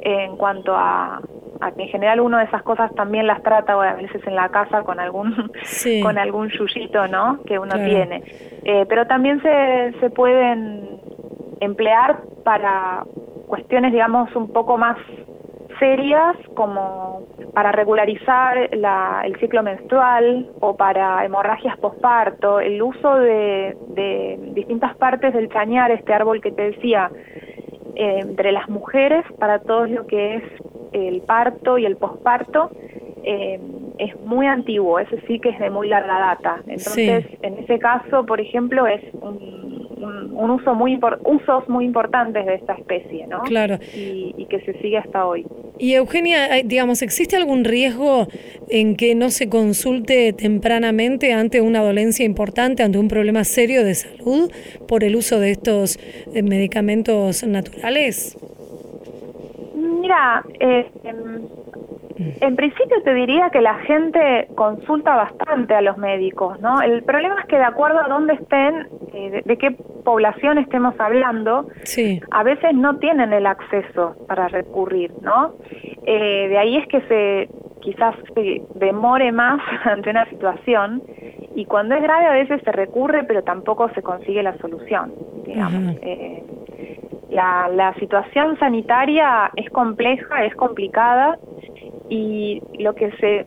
en 0.00 0.36
cuanto 0.36 0.74
a, 0.74 1.20
a, 1.60 1.72
que 1.72 1.82
en 1.82 1.88
general 1.88 2.20
uno 2.20 2.38
de 2.38 2.44
esas 2.44 2.62
cosas 2.62 2.92
también 2.94 3.26
las 3.26 3.42
trata 3.42 3.74
a 3.74 3.94
veces 3.94 4.26
en 4.26 4.34
la 4.34 4.48
casa 4.48 4.82
con 4.82 5.00
algún 5.00 5.52
con 6.02 6.18
algún 6.18 6.48
yuyito, 6.48 7.06
¿no? 7.08 7.40
Que 7.46 7.58
uno 7.58 7.74
tiene. 7.74 8.22
Eh, 8.64 8.84
pero 8.88 9.06
también 9.06 9.40
se, 9.42 9.94
se 10.00 10.10
pueden 10.10 11.00
emplear 11.60 12.22
para 12.44 13.04
cuestiones, 13.46 13.92
digamos, 13.92 14.34
un 14.34 14.52
poco 14.52 14.76
más 14.76 14.96
serias 15.78 16.36
como 16.54 17.22
para 17.54 17.72
regularizar 17.72 18.58
el 18.58 19.36
ciclo 19.40 19.62
menstrual 19.62 20.50
o 20.60 20.76
para 20.76 21.24
hemorragias 21.24 21.78
posparto, 21.78 22.60
el 22.60 22.80
uso 22.82 23.16
de, 23.16 23.76
distintas 24.54 24.96
partes 24.96 25.32
del 25.34 25.48
chañar, 25.48 25.90
este 25.90 26.12
árbol 26.12 26.40
que 26.40 26.52
te 26.52 26.70
decía, 26.70 27.10
eh, 27.94 28.18
entre 28.20 28.52
las 28.52 28.68
mujeres 28.68 29.24
para 29.38 29.58
todo 29.60 29.86
lo 29.86 30.06
que 30.06 30.36
es 30.36 30.42
el 30.92 31.22
parto 31.22 31.78
y 31.78 31.86
el 31.86 31.96
posparto, 31.96 32.70
eh, 33.22 33.60
es 33.98 34.20
muy 34.20 34.46
antiguo, 34.46 34.98
ese 34.98 35.20
sí 35.26 35.40
que 35.40 35.50
es 35.50 35.58
de 35.58 35.70
muy 35.70 35.88
larga 35.88 36.18
data. 36.18 36.62
Entonces, 36.66 37.26
en 37.42 37.58
ese 37.58 37.78
caso, 37.78 38.24
por 38.26 38.40
ejemplo, 38.40 38.86
es 38.86 39.02
un 39.14 39.85
un, 40.06 40.50
uso 40.50 40.74
muy 40.74 40.98
usos 41.24 41.68
muy 41.68 41.84
importantes 41.84 42.46
de 42.46 42.54
esta 42.54 42.74
especie, 42.74 43.26
¿no? 43.26 43.42
Claro. 43.42 43.78
Y, 43.94 44.46
que 44.48 44.60
se 44.60 44.74
sigue 44.80 44.98
hasta 44.98 45.26
hoy. 45.26 45.44
Y 45.78 45.94
Eugenia, 45.94 46.62
digamos, 46.64 47.02
¿existe 47.02 47.36
algún 47.36 47.64
riesgo 47.64 48.28
en 48.68 48.96
que 48.96 49.14
no 49.14 49.30
se 49.30 49.48
consulte 49.48 50.32
tempranamente 50.32 51.32
ante 51.32 51.60
una 51.60 51.82
dolencia 51.82 52.24
importante, 52.24 52.82
ante 52.82 52.98
un 52.98 53.08
problema 53.08 53.44
serio 53.44 53.84
de 53.84 53.94
salud 53.94 54.50
por 54.86 55.02
el 55.02 55.16
uso 55.16 55.40
de 55.40 55.50
estos 55.50 55.98
eh, 56.32 56.42
medicamentos 56.42 57.44
naturales? 57.44 58.36
Mira, 59.74 60.44
eh, 60.60 60.86
em, 61.02 61.42
en 62.40 62.56
principio 62.56 63.02
te 63.02 63.14
diría 63.14 63.50
que 63.50 63.60
la 63.60 63.74
gente 63.80 64.48
consulta 64.54 65.16
bastante 65.16 65.74
a 65.74 65.80
los 65.80 65.96
médicos, 65.98 66.60
¿no? 66.60 66.80
El 66.80 67.02
problema 67.02 67.40
es 67.40 67.46
que 67.46 67.56
de 67.56 67.64
acuerdo 67.64 68.00
a 68.00 68.08
dónde 68.08 68.34
estén, 68.34 68.88
eh, 69.12 69.42
de, 69.44 69.58
qué 69.58 69.72
población 70.04 70.58
estemos 70.58 70.94
hablando, 70.98 71.68
a 72.30 72.42
veces 72.42 72.74
no 72.74 72.98
tienen 72.98 73.32
el 73.32 73.46
acceso 73.46 74.16
para 74.26 74.48
recurrir, 74.48 75.12
¿no? 75.20 75.54
Eh, 76.06 76.48
de 76.48 76.58
ahí 76.58 76.76
es 76.76 76.86
que 76.88 77.00
se 77.02 77.48
quizás 77.80 78.16
se 78.34 78.62
demore 78.74 79.30
más 79.32 79.60
ante 79.84 80.10
una 80.10 80.28
situación 80.30 81.02
y 81.54 81.64
cuando 81.66 81.94
es 81.94 82.02
grave 82.02 82.26
a 82.26 82.32
veces 82.32 82.60
se 82.64 82.72
recurre 82.72 83.24
pero 83.24 83.42
tampoco 83.42 83.88
se 83.90 84.02
consigue 84.02 84.42
la 84.42 84.56
solución, 84.58 85.12
digamos. 85.44 85.96
Eh, 86.02 86.42
la, 87.30 87.68
la 87.68 87.92
situación 87.94 88.58
sanitaria 88.58 89.50
es 89.56 89.68
compleja, 89.70 90.44
es 90.44 90.54
complicada 90.54 91.38
y 92.08 92.62
lo 92.78 92.94
que 92.94 93.10
se 93.12 93.46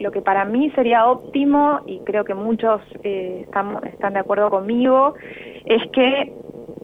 lo 0.00 0.12
que 0.12 0.22
para 0.22 0.44
mí 0.44 0.70
sería 0.76 1.06
óptimo 1.06 1.80
y 1.86 1.98
creo 2.00 2.24
que 2.24 2.34
muchos 2.34 2.80
eh, 3.02 3.40
están, 3.42 3.80
están 3.84 4.12
de 4.12 4.20
acuerdo 4.20 4.48
conmigo 4.48 5.14
es 5.64 5.82
que 5.90 6.32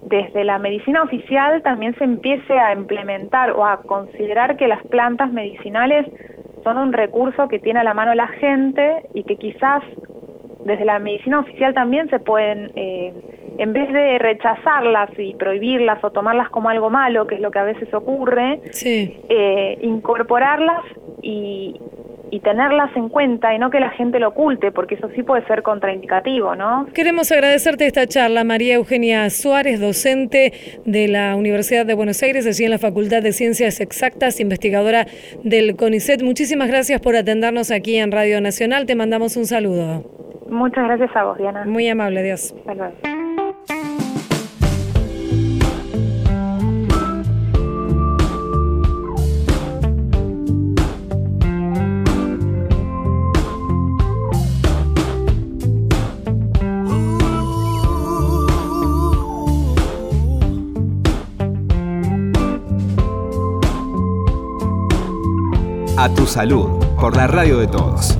desde 0.02 0.44
la 0.44 0.58
medicina 0.58 1.02
oficial 1.02 1.62
también 1.62 1.94
se 1.96 2.04
empiece 2.04 2.58
a 2.58 2.72
implementar 2.72 3.52
o 3.52 3.64
a 3.64 3.82
considerar 3.82 4.56
que 4.56 4.68
las 4.68 4.82
plantas 4.88 5.32
medicinales 5.32 6.06
son 6.62 6.78
un 6.78 6.92
recurso 6.92 7.48
que 7.48 7.58
tiene 7.58 7.80
a 7.80 7.84
la 7.84 7.94
mano 7.94 8.14
la 8.14 8.28
gente 8.28 9.06
y 9.14 9.22
que 9.24 9.36
quizás 9.36 9.82
desde 10.64 10.84
la 10.84 10.98
medicina 10.98 11.40
oficial 11.40 11.74
también 11.74 12.08
se 12.10 12.18
pueden 12.18 12.72
eh, 12.74 13.12
en 13.58 13.72
vez 13.72 13.92
de 13.92 14.18
rechazarlas 14.18 15.10
y 15.18 15.34
prohibirlas 15.34 16.02
o 16.02 16.10
tomarlas 16.10 16.48
como 16.50 16.68
algo 16.68 16.90
malo, 16.90 17.26
que 17.26 17.36
es 17.36 17.40
lo 17.40 17.50
que 17.50 17.58
a 17.58 17.64
veces 17.64 17.92
ocurre, 17.92 18.60
eh, 18.84 19.78
incorporarlas 19.82 20.82
y, 21.22 21.80
y 22.30 22.40
tenerlas 22.40 22.90
en 22.96 23.08
cuenta 23.08 23.54
y 23.54 23.58
no 23.58 23.70
que 23.70 23.78
la 23.78 23.90
gente 23.90 24.18
lo 24.18 24.28
oculte, 24.28 24.72
porque 24.72 24.96
eso 24.96 25.08
sí 25.14 25.22
puede 25.22 25.46
ser 25.46 25.62
contraindicativo, 25.62 26.56
¿no? 26.56 26.86
Queremos 26.92 27.30
agradecerte 27.30 27.86
esta 27.86 28.06
charla, 28.06 28.42
María 28.42 28.74
Eugenia 28.74 29.30
Suárez, 29.30 29.80
docente 29.80 30.52
de 30.84 31.06
la 31.06 31.36
Universidad 31.36 31.86
de 31.86 31.94
Buenos 31.94 32.22
Aires, 32.24 32.46
allí 32.46 32.64
en 32.64 32.72
la 32.72 32.78
Facultad 32.78 33.22
de 33.22 33.32
Ciencias 33.32 33.80
Exactas, 33.80 34.40
investigadora 34.40 35.06
del 35.44 35.76
CONICET. 35.76 36.22
Muchísimas 36.22 36.68
gracias 36.68 37.00
por 37.00 37.14
atendernos 37.14 37.70
aquí 37.70 37.98
en 37.98 38.10
Radio 38.10 38.40
Nacional. 38.40 38.86
Te 38.86 38.96
mandamos 38.96 39.36
un 39.36 39.46
saludo. 39.46 40.02
Muchas 40.50 40.84
gracias 40.84 41.14
a 41.16 41.24
vos, 41.24 41.38
Diana. 41.38 41.64
Muy 41.66 41.88
amable, 41.88 42.22
Dios. 42.22 42.52
A 66.04 66.08
tu 66.10 66.26
salud, 66.26 66.84
por 67.00 67.16
la 67.16 67.26
radio 67.26 67.56
de 67.60 67.66
todos. 67.66 68.18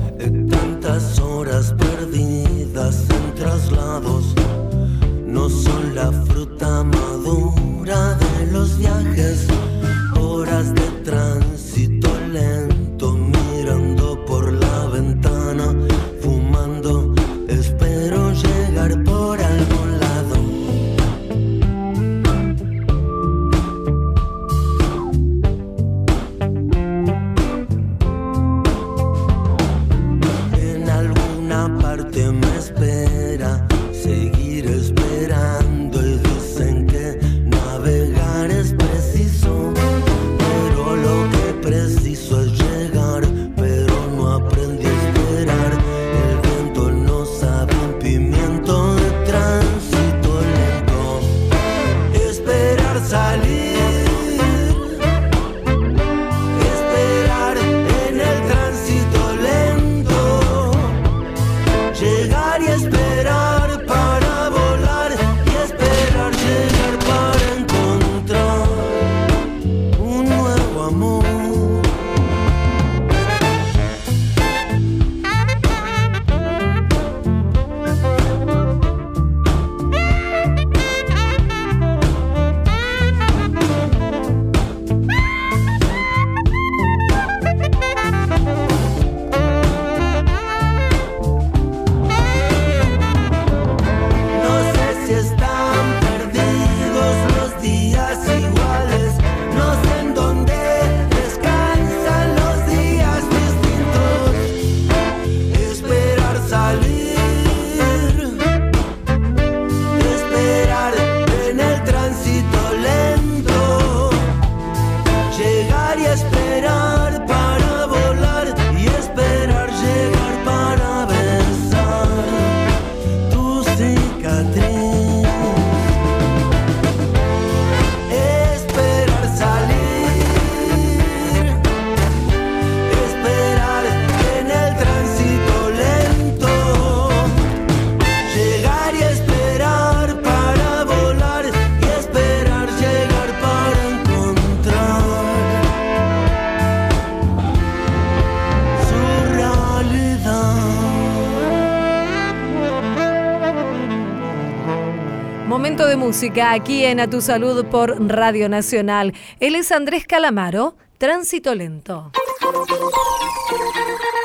De 155.82 155.96
música 155.96 156.52
aquí 156.52 156.84
en 156.84 157.00
A 157.00 157.10
Tu 157.10 157.20
Salud 157.20 157.66
por 157.66 158.00
Radio 158.08 158.48
Nacional. 158.48 159.12
Él 159.40 159.56
es 159.56 159.72
Andrés 159.72 160.06
Calamaro, 160.06 160.76
Tránsito 160.98 161.52
Lento. 161.52 162.12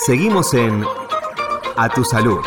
Seguimos 0.06 0.54
en 0.54 0.86
A 1.76 1.90
Tu 1.90 2.04
Salud. 2.04 2.40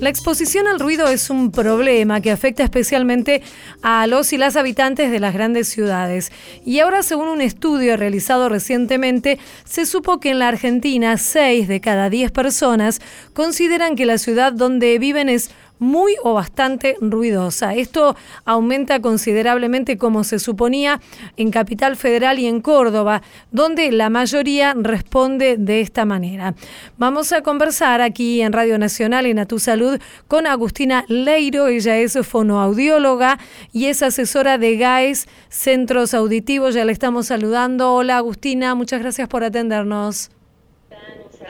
La 0.00 0.08
exposición 0.08 0.66
al 0.66 0.80
ruido 0.80 1.08
es 1.08 1.28
un 1.28 1.52
problema 1.52 2.22
que 2.22 2.30
afecta 2.30 2.64
especialmente 2.64 3.42
a 3.82 4.06
los 4.06 4.32
y 4.32 4.38
las 4.38 4.56
habitantes 4.56 5.10
de 5.10 5.20
las 5.20 5.34
grandes 5.34 5.68
ciudades. 5.68 6.32
Y 6.64 6.80
ahora, 6.80 7.02
según 7.02 7.28
un 7.28 7.42
estudio 7.42 7.98
realizado 7.98 8.48
recientemente, 8.48 9.38
se 9.64 9.84
supo 9.84 10.18
que 10.18 10.30
en 10.30 10.38
la 10.38 10.48
Argentina 10.48 11.18
6 11.18 11.68
de 11.68 11.82
cada 11.82 12.08
10 12.08 12.32
personas 12.32 13.02
consideran 13.34 13.94
que 13.94 14.06
la 14.06 14.16
ciudad 14.16 14.54
donde 14.54 14.98
viven 14.98 15.28
es 15.28 15.50
muy 15.80 16.14
o 16.22 16.34
bastante 16.34 16.96
ruidosa. 17.00 17.74
Esto 17.74 18.14
aumenta 18.44 19.00
considerablemente 19.00 19.98
como 19.98 20.22
se 20.22 20.38
suponía 20.38 21.00
en 21.36 21.50
Capital 21.50 21.96
Federal 21.96 22.38
y 22.38 22.46
en 22.46 22.60
Córdoba, 22.60 23.22
donde 23.50 23.90
la 23.90 24.10
mayoría 24.10 24.74
responde 24.76 25.56
de 25.56 25.80
esta 25.80 26.04
manera. 26.04 26.54
Vamos 26.96 27.32
a 27.32 27.42
conversar 27.42 28.00
aquí 28.00 28.42
en 28.42 28.52
Radio 28.52 28.78
Nacional 28.78 29.26
en 29.26 29.40
A 29.40 29.46
Tu 29.46 29.58
Salud 29.58 29.98
con 30.28 30.46
Agustina 30.46 31.04
Leiro. 31.08 31.66
Ella 31.66 31.96
es 31.96 32.16
fonoaudióloga 32.22 33.38
y 33.72 33.86
es 33.86 34.02
asesora 34.02 34.58
de 34.58 34.76
GAES 34.76 35.26
Centros 35.48 36.14
Auditivos. 36.14 36.74
Ya 36.74 36.84
le 36.84 36.92
estamos 36.92 37.26
saludando. 37.26 37.94
Hola 37.94 38.18
Agustina, 38.18 38.74
muchas 38.74 39.00
gracias 39.00 39.28
por 39.28 39.42
atendernos 39.42 40.30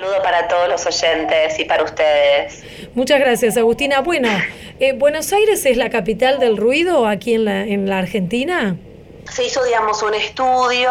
saludo 0.01 0.23
para 0.23 0.49
todos 0.49 0.69
los 0.69 0.87
oyentes 0.87 1.59
y 1.59 1.65
para 1.67 1.85
ustedes. 1.85 2.63
Muchas 2.95 3.21
gracias, 3.21 3.57
Agustina. 3.59 4.01
Bueno, 4.01 4.29
eh, 4.79 4.95
¿Buenos 4.95 5.31
Aires 5.33 5.67
es 5.67 5.77
la 5.77 5.91
capital 5.91 6.39
del 6.39 6.57
ruido 6.57 7.07
aquí 7.07 7.35
en 7.35 7.45
la, 7.45 7.61
en 7.65 7.89
la 7.89 7.99
Argentina? 7.99 8.77
Se 9.31 9.45
hizo, 9.45 9.63
digamos, 9.63 10.03
un 10.03 10.15
estudio 10.15 10.91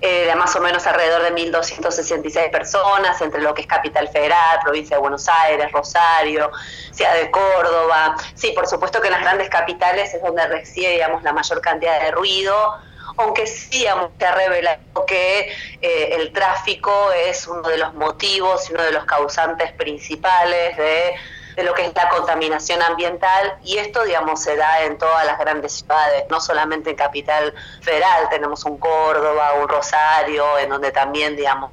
eh, 0.00 0.26
de 0.26 0.34
más 0.34 0.54
o 0.56 0.60
menos 0.60 0.84
alrededor 0.84 1.22
de 1.22 1.32
1.266 1.32 2.50
personas, 2.50 3.20
entre 3.20 3.40
lo 3.40 3.54
que 3.54 3.62
es 3.62 3.68
Capital 3.68 4.08
Federal, 4.08 4.58
Provincia 4.64 4.96
de 4.96 5.00
Buenos 5.00 5.28
Aires, 5.28 5.70
Rosario, 5.70 6.50
Ciudad 6.90 7.14
de 7.14 7.30
Córdoba. 7.30 8.16
Sí, 8.34 8.50
por 8.52 8.66
supuesto 8.66 9.00
que 9.00 9.06
en 9.06 9.12
las 9.12 9.22
grandes 9.22 9.48
capitales 9.48 10.12
es 10.12 10.20
donde 10.20 10.44
reside, 10.48 10.90
digamos, 10.90 11.22
la 11.22 11.32
mayor 11.32 11.60
cantidad 11.60 12.02
de 12.02 12.10
ruido 12.10 12.74
aunque 13.20 13.46
sí 13.46 13.86
se 14.18 14.26
ha 14.26 14.34
revelado 14.34 14.80
que 15.06 15.52
eh, 15.80 16.16
el 16.18 16.32
tráfico 16.32 16.92
es 17.12 17.46
uno 17.46 17.68
de 17.68 17.78
los 17.78 17.94
motivos 17.94 18.68
y 18.68 18.74
uno 18.74 18.82
de 18.82 18.92
los 18.92 19.04
causantes 19.04 19.72
principales 19.72 20.76
de, 20.76 21.14
lo 21.62 21.74
que 21.74 21.84
es 21.84 21.94
la 21.94 22.08
contaminación 22.08 22.80
ambiental 22.80 23.58
y 23.62 23.76
esto, 23.76 24.04
digamos, 24.04 24.42
se 24.42 24.56
da 24.56 24.82
en 24.84 24.96
todas 24.96 25.26
las 25.26 25.38
grandes 25.38 25.72
ciudades, 25.74 26.24
no 26.30 26.40
solamente 26.40 26.90
en 26.90 26.96
Capital 26.96 27.52
Federal, 27.82 28.28
tenemos 28.30 28.64
un 28.64 28.78
Córdoba, 28.78 29.52
un 29.60 29.68
Rosario, 29.68 30.58
en 30.58 30.70
donde 30.70 30.90
también, 30.90 31.36
digamos, 31.36 31.70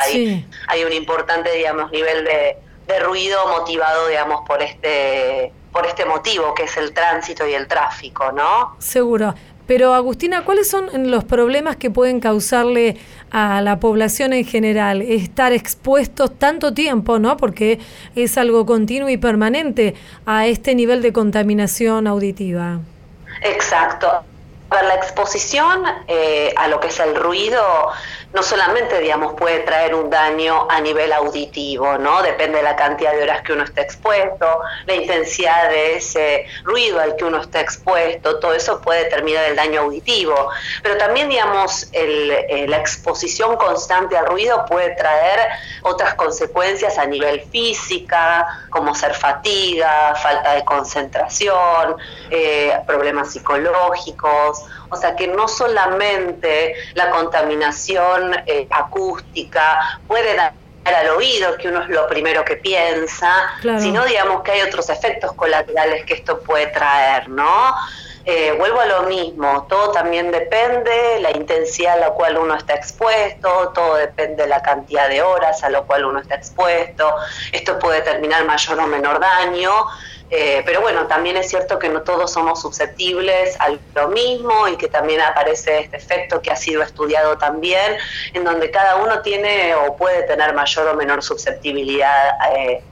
hay, 0.00 0.44
hay 0.66 0.84
un 0.84 0.92
importante, 0.92 1.52
digamos, 1.52 1.92
nivel 1.92 2.24
de, 2.24 2.58
de 2.88 2.98
ruido 2.98 3.46
motivado, 3.48 4.08
digamos, 4.08 4.44
por 4.44 4.60
este 4.60 5.52
por 5.72 5.86
este 5.86 6.04
motivo 6.04 6.54
que 6.54 6.64
es 6.64 6.76
el 6.76 6.92
tránsito 6.92 7.46
y 7.46 7.54
el 7.54 7.68
tráfico, 7.68 8.32
¿no? 8.32 8.74
Seguro. 8.78 9.34
Pero 9.68 9.92
Agustina, 9.92 10.46
¿cuáles 10.46 10.70
son 10.70 11.10
los 11.10 11.24
problemas 11.24 11.76
que 11.76 11.90
pueden 11.90 12.20
causarle 12.20 12.96
a 13.30 13.60
la 13.60 13.78
población 13.78 14.32
en 14.32 14.46
general 14.46 15.02
estar 15.02 15.52
expuestos 15.52 16.38
tanto 16.38 16.72
tiempo, 16.72 17.18
¿no? 17.18 17.36
Porque 17.36 17.78
es 18.16 18.38
algo 18.38 18.64
continuo 18.64 19.10
y 19.10 19.18
permanente 19.18 19.94
a 20.24 20.46
este 20.46 20.74
nivel 20.74 21.02
de 21.02 21.12
contaminación 21.12 22.06
auditiva. 22.06 22.80
Exacto. 23.42 24.10
La 24.70 24.94
exposición 24.94 25.82
eh, 26.06 26.54
a 26.56 26.68
lo 26.68 26.80
que 26.80 26.88
es 26.88 26.98
el 27.00 27.14
ruido 27.14 27.62
no 28.32 28.42
solamente, 28.42 29.00
digamos, 29.00 29.34
puede 29.34 29.60
traer 29.60 29.94
un 29.94 30.10
daño 30.10 30.66
a 30.70 30.80
nivel 30.80 31.12
auditivo, 31.12 31.96
¿no? 31.96 32.22
Depende 32.22 32.58
de 32.58 32.62
la 32.62 32.76
cantidad 32.76 33.12
de 33.12 33.22
horas 33.22 33.42
que 33.42 33.54
uno 33.54 33.64
esté 33.64 33.80
expuesto, 33.80 34.60
la 34.86 34.94
intensidad 34.94 35.70
de 35.70 35.96
ese 35.96 36.46
ruido 36.62 37.00
al 37.00 37.16
que 37.16 37.24
uno 37.24 37.40
está 37.40 37.60
expuesto, 37.60 38.38
todo 38.38 38.52
eso 38.52 38.82
puede 38.82 39.04
determinar 39.04 39.44
el 39.44 39.56
daño 39.56 39.80
auditivo. 39.80 40.50
Pero 40.82 40.98
también, 40.98 41.30
digamos, 41.30 41.88
eh, 41.92 42.66
la 42.68 42.76
exposición 42.76 43.56
constante 43.56 44.16
al 44.16 44.26
ruido 44.26 44.66
puede 44.66 44.94
traer 44.94 45.48
otras 45.82 46.14
consecuencias 46.14 46.98
a 46.98 47.06
nivel 47.06 47.40
física, 47.50 48.46
como 48.68 48.94
ser 48.94 49.14
fatiga, 49.14 50.14
falta 50.16 50.52
de 50.52 50.64
concentración, 50.64 51.96
eh, 52.30 52.78
problemas 52.86 53.32
psicológicos. 53.32 54.64
O 54.90 54.96
sea 54.96 55.16
que 55.16 55.28
no 55.28 55.48
solamente 55.48 56.74
la 56.94 57.10
contaminación 57.10 58.27
eh, 58.46 58.66
acústica 58.70 60.00
puede 60.06 60.34
dar 60.36 60.52
al 60.84 61.08
oído, 61.10 61.56
que 61.58 61.68
uno 61.68 61.82
es 61.82 61.88
lo 61.88 62.06
primero 62.06 62.44
que 62.44 62.56
piensa, 62.56 63.30
sino 63.78 64.04
digamos 64.04 64.42
que 64.42 64.52
hay 64.52 64.62
otros 64.62 64.88
efectos 64.88 65.32
colaterales 65.34 66.04
que 66.06 66.14
esto 66.14 66.40
puede 66.40 66.68
traer, 66.68 67.28
¿no? 67.28 67.74
Eh, 68.24 68.52
vuelvo 68.58 68.80
a 68.80 68.86
lo 68.86 69.02
mismo, 69.04 69.66
todo 69.70 69.90
también 69.92 70.30
depende 70.30 71.18
la 71.20 71.30
intensidad 71.30 71.94
a 71.94 72.08
la 72.08 72.10
cual 72.10 72.36
uno 72.36 72.56
está 72.56 72.74
expuesto, 72.74 73.72
todo 73.74 73.94
depende 73.94 74.42
de 74.42 74.48
la 74.50 74.60
cantidad 74.60 75.08
de 75.08 75.22
horas 75.22 75.64
a 75.64 75.70
lo 75.70 75.86
cual 75.86 76.04
uno 76.04 76.20
está 76.20 76.34
expuesto, 76.34 77.10
esto 77.52 77.78
puede 77.78 78.02
terminar 78.02 78.44
mayor 78.44 78.80
o 78.80 78.86
menor 78.86 79.18
daño, 79.18 79.86
eh, 80.30 80.62
pero 80.66 80.80
bueno, 80.82 81.06
también 81.06 81.36
es 81.36 81.48
cierto 81.48 81.78
que 81.78 81.88
no 81.88 82.02
todos 82.02 82.32
somos 82.32 82.60
susceptibles 82.60 83.56
a 83.60 83.70
lo 83.94 84.08
mismo 84.08 84.68
y 84.68 84.76
que 84.76 84.88
también 84.88 85.20
aparece 85.20 85.80
este 85.80 85.96
efecto 85.96 86.42
que 86.42 86.50
ha 86.50 86.56
sido 86.56 86.82
estudiado 86.82 87.38
también, 87.38 87.96
en 88.34 88.44
donde 88.44 88.70
cada 88.70 88.96
uno 88.96 89.22
tiene 89.22 89.74
o 89.74 89.96
puede 89.96 90.24
tener 90.24 90.54
mayor 90.54 90.88
o 90.88 90.94
menor 90.94 91.22
susceptibilidad 91.22 92.30
eh, 92.54 92.82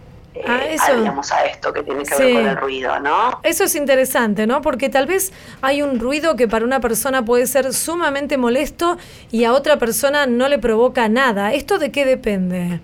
a, 0.46 0.64
eh, 0.64 0.74
eso. 0.74 0.96
digamos, 0.96 1.30
a 1.32 1.44
esto 1.46 1.72
que 1.72 1.82
tiene 1.82 2.04
que 2.04 2.14
ver 2.16 2.32
con 2.34 2.46
el 2.46 2.56
ruido, 2.56 2.98
¿no? 3.00 3.40
Eso 3.42 3.64
es 3.64 3.74
interesante, 3.74 4.46
¿no? 4.46 4.62
Porque 4.62 4.88
tal 4.88 5.06
vez 5.06 5.32
hay 5.62 5.82
un 5.82 5.98
ruido 5.98 6.36
que 6.36 6.48
para 6.48 6.64
una 6.64 6.80
persona 6.80 7.24
puede 7.24 7.46
ser 7.46 7.72
sumamente 7.72 8.36
molesto 8.36 8.98
y 9.30 9.44
a 9.44 9.52
otra 9.52 9.78
persona 9.78 10.26
no 10.26 10.48
le 10.48 10.58
provoca 10.58 11.08
nada. 11.08 11.52
¿Esto 11.52 11.78
de 11.78 11.90
qué 11.92 12.04
depende? 12.04 12.80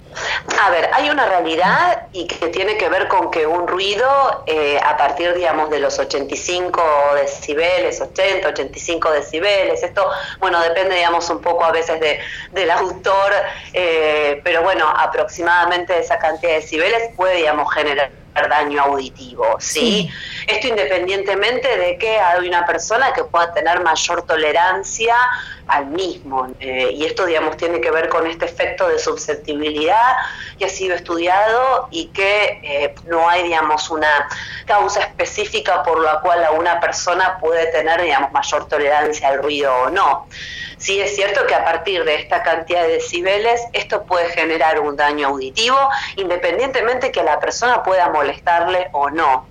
A 0.62 0.70
ver, 0.70 0.90
hay 0.92 1.10
una 1.10 1.26
realidad 1.26 2.06
y 2.12 2.26
que 2.26 2.48
tiene 2.48 2.76
que 2.76 2.88
ver 2.88 3.08
con 3.08 3.30
que 3.30 3.46
un 3.46 3.66
ruido 3.66 4.44
eh, 4.46 4.78
a 4.84 4.96
partir, 4.96 5.34
digamos, 5.34 5.70
de 5.70 5.80
los 5.80 5.98
85 5.98 6.82
decibeles, 7.16 8.00
80, 8.00 8.48
85 8.48 9.10
decibeles, 9.10 9.82
esto, 9.82 10.08
bueno, 10.38 10.60
depende, 10.60 10.96
digamos, 10.96 11.28
un 11.30 11.40
poco 11.40 11.64
a 11.64 11.72
veces 11.72 12.00
de, 12.00 12.18
del 12.52 12.70
autor, 12.70 13.32
eh, 13.72 14.40
pero 14.44 14.62
bueno, 14.62 14.88
aproximadamente 14.88 15.98
esa 15.98 16.18
cantidad 16.18 16.52
de 16.52 16.60
decibeles 16.60 17.10
puede 17.16 17.41
digamos, 17.42 17.72
generar 17.74 18.10
daño 18.48 18.82
auditivo, 18.82 19.56
¿sí? 19.58 20.10
Esto 20.46 20.68
independientemente 20.68 21.76
de 21.76 21.98
que 21.98 22.18
hay 22.18 22.48
una 22.48 22.64
persona 22.64 23.12
que 23.12 23.24
pueda 23.24 23.52
tener 23.52 23.82
mayor 23.82 24.22
tolerancia 24.22 25.14
al 25.72 25.86
mismo. 25.86 26.48
Eh, 26.60 26.90
y 26.92 27.04
esto, 27.04 27.24
digamos, 27.24 27.56
tiene 27.56 27.80
que 27.80 27.90
ver 27.90 28.08
con 28.08 28.26
este 28.26 28.44
efecto 28.44 28.88
de 28.88 28.98
susceptibilidad 28.98 30.16
que 30.58 30.66
ha 30.66 30.68
sido 30.68 30.94
estudiado 30.94 31.88
y 31.90 32.08
que 32.08 32.60
eh, 32.62 32.94
no 33.06 33.28
hay, 33.28 33.44
digamos, 33.44 33.88
una 33.88 34.28
causa 34.66 35.00
específica 35.00 35.82
por 35.82 36.00
la 36.00 36.20
cual 36.20 36.46
una 36.58 36.78
persona 36.78 37.38
puede 37.40 37.66
tener, 37.68 38.02
digamos, 38.02 38.32
mayor 38.32 38.68
tolerancia 38.68 39.28
al 39.28 39.42
ruido 39.42 39.74
o 39.74 39.90
no. 39.90 40.28
Sí 40.76 41.00
es 41.00 41.14
cierto 41.14 41.46
que 41.46 41.54
a 41.54 41.64
partir 41.64 42.04
de 42.04 42.16
esta 42.16 42.42
cantidad 42.42 42.82
de 42.82 42.94
decibeles 42.94 43.62
esto 43.72 44.04
puede 44.04 44.28
generar 44.30 44.80
un 44.80 44.96
daño 44.96 45.28
auditivo 45.28 45.78
independientemente 46.16 47.12
que 47.12 47.22
la 47.22 47.38
persona 47.38 47.84
pueda 47.84 48.08
molestarle 48.08 48.88
o 48.92 49.08
no. 49.08 49.46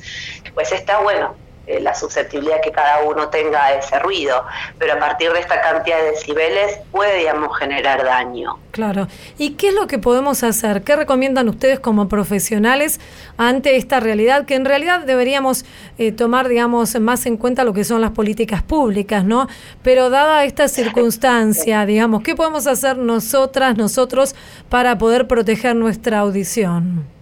Pues 0.53 0.73
está 0.73 0.99
bueno, 0.99 1.33
eh, 1.71 1.79
la 1.79 1.95
susceptibilidad 1.95 2.61
que 2.61 2.71
cada 2.71 3.03
uno 3.03 3.29
tenga 3.29 3.65
a 3.65 3.73
ese 3.75 3.97
ruido, 3.99 4.43
pero 4.77 4.93
a 4.93 4.99
partir 4.99 5.31
de 5.31 5.39
esta 5.39 5.61
cantidad 5.61 5.97
de 5.97 6.11
decibeles 6.11 6.79
puede, 6.91 7.19
digamos, 7.19 7.57
generar 7.57 8.03
daño. 8.03 8.59
Claro. 8.71 9.07
¿Y 9.37 9.51
qué 9.51 9.69
es 9.69 9.73
lo 9.73 9.87
que 9.87 9.99
podemos 9.99 10.43
hacer? 10.43 10.83
¿Qué 10.83 10.95
recomiendan 10.95 11.49
ustedes 11.49 11.79
como 11.79 12.07
profesionales 12.07 12.99
ante 13.37 13.75
esta 13.75 13.99
realidad? 13.99 14.45
Que 14.45 14.55
en 14.55 14.65
realidad 14.65 15.01
deberíamos 15.01 15.65
eh, 15.97 16.11
tomar, 16.11 16.47
digamos, 16.47 16.99
más 16.99 17.25
en 17.25 17.37
cuenta 17.37 17.63
lo 17.63 17.73
que 17.73 17.83
son 17.83 18.01
las 18.01 18.11
políticas 18.11 18.63
públicas, 18.63 19.23
¿no? 19.23 19.47
Pero 19.83 20.09
dada 20.09 20.43
esta 20.45 20.67
circunstancia, 20.67 21.85
digamos, 21.85 22.23
¿qué 22.23 22.35
podemos 22.35 22.67
hacer 22.67 22.97
nosotras, 22.97 23.77
nosotros, 23.77 24.35
para 24.69 24.97
poder 24.97 25.27
proteger 25.27 25.75
nuestra 25.75 26.19
audición? 26.19 27.20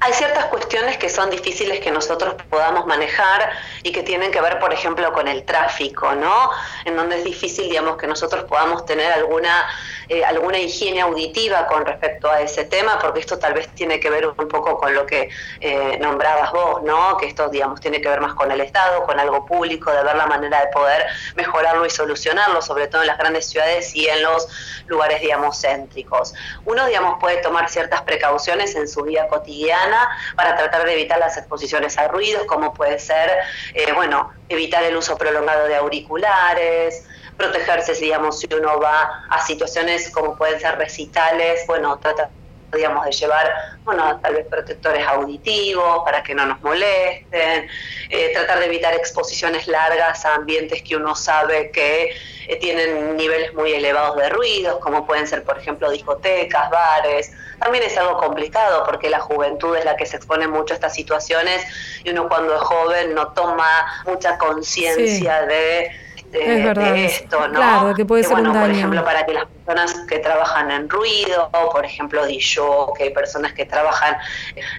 Hay 0.00 0.12
ciertas 0.12 0.46
cuestiones 0.46 0.98
que 0.98 1.08
son 1.08 1.30
difíciles 1.30 1.80
que 1.80 1.90
nosotros 1.90 2.34
podamos 2.48 2.86
manejar 2.86 3.50
y 3.82 3.92
que 3.92 4.02
tienen 4.02 4.30
que 4.30 4.40
ver, 4.40 4.58
por 4.58 4.72
ejemplo, 4.72 5.12
con 5.12 5.26
el 5.26 5.44
tráfico, 5.44 6.14
¿no? 6.14 6.50
En 6.84 6.96
donde 6.96 7.18
es 7.18 7.24
difícil, 7.24 7.68
digamos, 7.68 7.96
que 7.96 8.06
nosotros 8.06 8.44
podamos 8.44 8.86
tener 8.86 9.10
alguna 9.12 9.66
eh, 10.08 10.24
alguna 10.24 10.58
higiene 10.58 11.00
auditiva 11.00 11.66
con 11.66 11.84
respecto 11.84 12.30
a 12.30 12.40
ese 12.40 12.64
tema, 12.64 12.98
porque 12.98 13.20
esto 13.20 13.38
tal 13.38 13.54
vez 13.54 13.68
tiene 13.68 14.00
que 14.00 14.10
ver 14.10 14.26
un 14.26 14.48
poco 14.48 14.78
con 14.78 14.94
lo 14.94 15.06
que 15.06 15.28
eh, 15.60 15.98
nombrabas 15.98 16.52
vos, 16.52 16.82
¿no? 16.82 17.16
Que 17.16 17.26
esto, 17.26 17.48
digamos, 17.48 17.80
tiene 17.80 18.00
que 18.00 18.08
ver 18.08 18.20
más 18.20 18.34
con 18.34 18.50
el 18.50 18.60
Estado, 18.60 19.04
con 19.04 19.18
algo 19.18 19.46
público, 19.46 19.90
de 19.90 20.02
ver 20.02 20.16
la 20.16 20.26
manera 20.26 20.60
de 20.60 20.66
poder 20.68 21.04
mejorarlo 21.36 21.86
y 21.86 21.90
solucionarlo, 21.90 22.62
sobre 22.62 22.86
todo 22.88 23.02
en 23.02 23.08
las 23.08 23.18
grandes 23.18 23.46
ciudades 23.46 23.94
y 23.94 24.08
en 24.08 24.22
los 24.22 24.48
lugares, 24.86 25.20
digamos, 25.20 25.60
céntricos. 25.60 26.34
Uno, 26.64 26.86
digamos, 26.86 27.18
puede 27.20 27.38
tomar 27.38 27.68
ciertas 27.70 28.02
precauciones 28.02 28.74
en 28.74 28.88
su 28.88 29.02
vida 29.02 29.26
cotidiana 29.28 30.08
para 30.36 30.56
tratar 30.56 30.84
de 30.84 30.92
evitar 30.92 31.18
las 31.18 31.36
exposiciones 31.36 31.96
a 31.98 32.08
ruidos, 32.08 32.44
como 32.44 32.74
puede 32.74 32.98
ser, 32.98 33.30
eh, 33.74 33.92
bueno, 33.92 34.32
evitar 34.48 34.84
el 34.84 34.96
uso 34.96 35.16
prolongado 35.16 35.66
de 35.66 35.76
auriculares, 35.76 37.04
protegerse, 37.36 37.94
digamos, 37.94 38.38
si 38.38 38.48
uno 38.54 38.78
va 38.80 39.24
a 39.28 39.44
situaciones 39.44 40.10
como 40.10 40.36
pueden 40.36 40.60
ser 40.60 40.76
recitales, 40.76 41.66
bueno, 41.66 41.98
tratar 41.98 42.30
digamos, 42.74 43.04
de 43.04 43.12
llevar, 43.12 43.52
bueno, 43.84 44.18
tal 44.20 44.34
vez 44.34 44.46
protectores 44.46 45.06
auditivos 45.06 46.02
para 46.04 46.22
que 46.22 46.34
no 46.34 46.46
nos 46.46 46.60
molesten, 46.62 47.68
eh, 48.10 48.30
tratar 48.34 48.58
de 48.58 48.66
evitar 48.66 48.94
exposiciones 48.94 49.66
largas 49.66 50.24
a 50.24 50.34
ambientes 50.34 50.82
que 50.82 50.96
uno 50.96 51.14
sabe 51.14 51.70
que 51.70 52.14
eh, 52.48 52.56
tienen 52.56 53.16
niveles 53.16 53.54
muy 53.54 53.72
elevados 53.72 54.16
de 54.16 54.28
ruidos, 54.28 54.78
como 54.80 55.06
pueden 55.06 55.26
ser, 55.26 55.44
por 55.44 55.58
ejemplo, 55.58 55.90
discotecas, 55.90 56.70
bares. 56.70 57.32
También 57.58 57.84
es 57.84 57.96
algo 57.96 58.18
complicado 58.18 58.84
porque 58.84 59.08
la 59.08 59.20
juventud 59.20 59.76
es 59.76 59.84
la 59.84 59.96
que 59.96 60.06
se 60.06 60.16
expone 60.16 60.48
mucho 60.48 60.74
a 60.74 60.76
estas 60.76 60.94
situaciones 60.94 61.64
y 62.02 62.10
uno 62.10 62.28
cuando 62.28 62.54
es 62.54 62.60
joven 62.60 63.14
no 63.14 63.32
toma 63.32 64.02
mucha 64.04 64.36
conciencia 64.36 65.42
de 65.46 66.03
de, 66.38 67.04
esto, 67.06 67.48
¿no? 67.48 67.54
Claro, 67.54 67.94
que 67.94 68.04
puede 68.04 68.24
ser 68.24 68.32
bueno, 68.32 68.50
un 68.50 68.54
daño. 68.54 68.66
Por 68.66 68.76
ejemplo, 68.76 69.04
para 69.04 69.26
que 69.26 69.34
las 69.34 69.44
personas 69.46 69.94
que 70.08 70.18
trabajan 70.18 70.70
en 70.70 70.88
ruido, 70.88 71.50
por 71.72 71.84
ejemplo, 71.84 72.26
DJ, 72.26 72.62
que 72.96 73.04
hay 73.04 73.10
personas 73.10 73.52
que 73.52 73.64
trabajan 73.64 74.16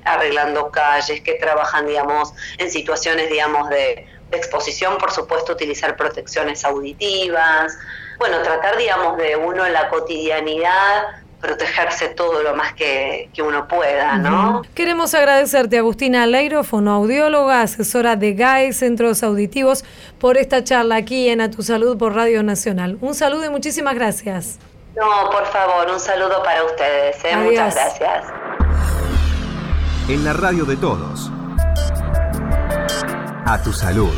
arreglando 0.04 0.70
calles, 0.72 1.22
que 1.22 1.36
trabajan, 1.36 1.88
digamos, 1.88 2.34
en 2.58 2.70
situaciones, 2.70 3.30
digamos, 3.30 3.70
de, 3.70 4.08
de 4.30 4.38
exposición, 4.38 4.98
por 4.98 5.12
supuesto, 5.12 5.54
utilizar 5.54 5.96
protecciones 5.96 6.65
auditivas. 6.65 7.78
Bueno, 8.20 8.41
tratar, 8.41 8.78
digamos, 8.78 9.18
de 9.18 9.36
uno 9.36 9.65
en 9.65 9.74
la 9.74 9.89
cotidianidad 9.89 11.24
protegerse 11.45 12.10
todo 12.10 12.41
lo 12.41 12.55
más 12.55 12.73
que, 12.73 13.29
uno 13.43 13.67
pueda, 13.67 14.17
¿no? 14.17 14.63
Queremos 14.73 15.13
agradecerte, 15.13 15.77
Agustina 15.77 16.25
Leiro, 16.25 16.63
fonoaudióloga, 16.63 17.62
asesora 17.62 18.15
de 18.15 18.34
GAE, 18.34 18.73
Centros 18.73 19.21
Auditivos, 19.21 19.86
por 20.19 20.38
esta 20.38 20.63
charla 20.63 20.95
aquí 20.95 21.29
en 21.29 21.41
A 21.41 21.51
Tu 21.51 21.62
Salud 21.62 21.97
por 21.97 22.15
Radio 22.15 22.41
Nacional. 22.41 22.97
Un 23.01 23.13
saludo 23.13 23.45
y 23.45 23.49
muchísimas 23.49 23.93
gracias. 23.93 24.58
No, 24.95 25.29
por 25.29 25.45
favor, 25.45 25.88
un 25.91 25.99
saludo 25.99 26.41
para 26.43 26.63
ustedes. 26.63 27.17
¿eh? 27.23 27.38
Muchas 27.38 27.75
gracias. 27.75 28.25
En 30.10 30.23
la 30.23 30.34
radio 30.34 30.65
de 30.65 30.77
todos. 30.77 31.31
A 33.45 33.62
Tu 33.63 33.71
Salud. 33.71 34.13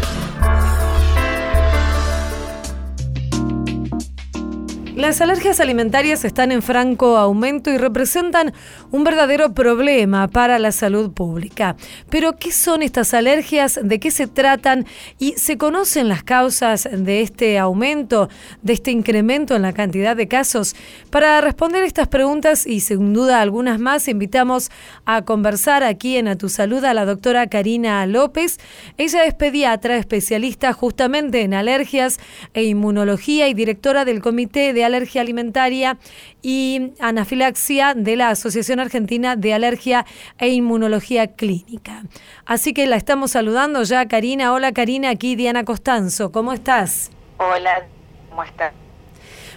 Las 4.97 5.21
alergias 5.21 5.60
alimentarias 5.60 6.25
están 6.25 6.51
en 6.51 6.63
franco 6.63 7.17
aumento 7.17 7.69
y 7.69 7.77
representan 7.77 8.51
un 8.91 9.04
verdadero 9.04 9.54
problema 9.54 10.28
para 10.28 10.60
la 10.60 10.71
salud 10.71 11.12
pública. 11.12 11.76
Pero, 12.10 12.38
¿qué 12.38 12.52
son 12.52 12.82
estas 12.82 13.13
alergias? 13.13 13.80
¿De 13.82 14.00
qué 14.00 14.12
se 14.12 14.28
tratan? 14.28 14.86
¿Y 15.19 15.34
se 15.34 15.58
conocen 15.58 16.08
las 16.08 16.23
causas 16.23 16.88
de 16.91 17.21
este 17.21 17.60
aumento, 17.60 18.30
de 18.62 18.73
este 18.73 18.91
incremento 18.91 19.56
en 19.56 19.62
la 19.62 19.73
cantidad 19.73 20.15
de 20.15 20.28
casos? 20.28 20.76
Para 21.10 21.41
responder 21.41 21.84
estas 21.84 22.08
preguntas 22.08 22.65
y 22.65 22.80
sin 22.80 23.13
duda 23.13 23.41
algunas 23.41 23.80
más, 23.80 24.08
invitamos 24.08 24.69
a 25.06 25.23
conversar 25.23 25.84
aquí 25.84 26.17
en 26.17 26.28
A 26.28 26.36
Tu 26.36 26.50
Salud 26.50 26.84
a 26.84 26.93
la 26.93 27.06
doctora 27.06 27.47
Karina 27.47 28.06
López. 28.06 28.60
Ella 28.97 29.26
es 29.26 29.34
pediatra, 29.34 29.97
especialista 29.97 30.73
justamente 30.73 31.41
en 31.41 31.54
alergias 31.54 32.19
e 32.54 32.63
inmunología 32.63 33.47
y 33.47 33.54
directora 33.54 34.06
del 34.06 34.21
Comité 34.21 34.73
de 34.73 34.84
Alergia 34.84 35.21
Alimentaria 35.21 35.97
y 36.41 36.91
Anafilaxia 37.00 37.93
de 37.93 38.15
la 38.15 38.30
Asociación 38.30 38.76
Argentina 38.83 39.35
de 39.35 39.53
Alergia 39.53 40.05
e 40.37 40.49
Inmunología 40.49 41.27
Clínica. 41.27 42.03
Así 42.45 42.73
que 42.73 42.87
la 42.87 42.95
estamos 42.95 43.31
saludando 43.31 43.83
ya, 43.83 44.07
Karina. 44.07 44.53
Hola, 44.53 44.71
Karina, 44.71 45.09
aquí 45.09 45.35
Diana 45.35 45.65
Costanzo. 45.65 46.31
¿Cómo 46.31 46.53
estás? 46.53 47.11
Hola, 47.37 47.85
¿cómo 48.29 48.43
estás? 48.43 48.73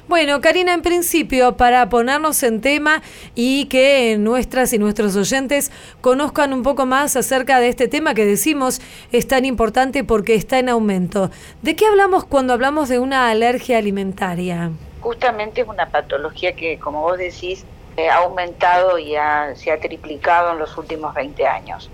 Bueno, 0.09 0.41
Karina, 0.41 0.75
en 0.75 0.83
principio, 0.83 1.57
para 1.57 1.89
ponernos 1.89 2.43
en 2.43 2.61
tema 2.61 3.01
y 3.37 3.67
que 3.67 4.17
nuestras 4.19 4.73
y 4.73 4.79
nuestros 4.79 5.15
oyentes 5.15 5.71
conozcan 6.01 6.53
un 6.53 6.65
poco 6.65 6.85
más 6.85 7.15
acerca 7.15 7.61
de 7.61 7.69
este 7.69 7.87
tema 7.87 8.15
que 8.15 8.25
decimos 8.25 8.81
es 9.13 9.29
tan 9.29 9.45
importante 9.45 10.03
porque 10.03 10.35
está 10.35 10.59
en 10.59 10.69
aumento. 10.69 11.31
¿De 11.63 11.77
qué 11.77 11.87
hablamos 11.87 12.25
cuando 12.25 12.53
hablamos 12.53 12.89
de 12.89 12.99
una 12.99 13.31
alergia 13.31 13.79
alimentaria? 13.79 14.73
justamente 15.01 15.63
es 15.63 15.69
una 15.69 15.91
patología 15.91 16.55
que, 16.55 16.79
como 16.79 17.03
vos 17.03 17.19
decís, 17.19 17.65
ha 18.09 18.19
aumentado 18.19 18.99
y 18.99 19.15
se 19.55 19.73
ha 19.73 19.81
triplicado 19.81 20.53
en 20.53 20.59
los 20.59 20.77
últimos 20.79 21.13
20 21.15 21.47
años. 21.47 21.91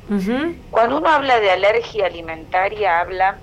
Cuando 0.70 0.98
uno 0.98 1.08
habla 1.08 1.40
de 1.40 1.50
alergia 1.50 2.06
alimentaria, 2.06 3.00
habla 3.00 3.38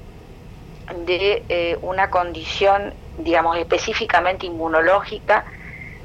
de 1.06 1.43
eh, 1.49 1.78
una 1.82 2.10
condición, 2.10 2.93
digamos, 3.17 3.58
específicamente 3.58 4.45
inmunológica, 4.45 5.45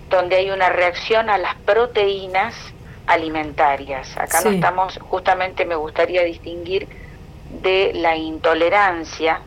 donde 0.08 0.36
hay 0.36 0.50
una 0.50 0.70
reacción 0.70 1.28
a 1.28 1.38
las 1.38 1.54
proteínas 1.56 2.54
alimentarias. 3.06 4.16
Acá 4.16 4.40
no 4.42 4.50
estamos, 4.50 4.98
justamente 5.02 5.64
me 5.64 5.74
gustaría 5.74 6.22
distinguir 6.22 6.88
de 7.62 7.92
la 7.94 8.16
intolerancia, 8.16 9.40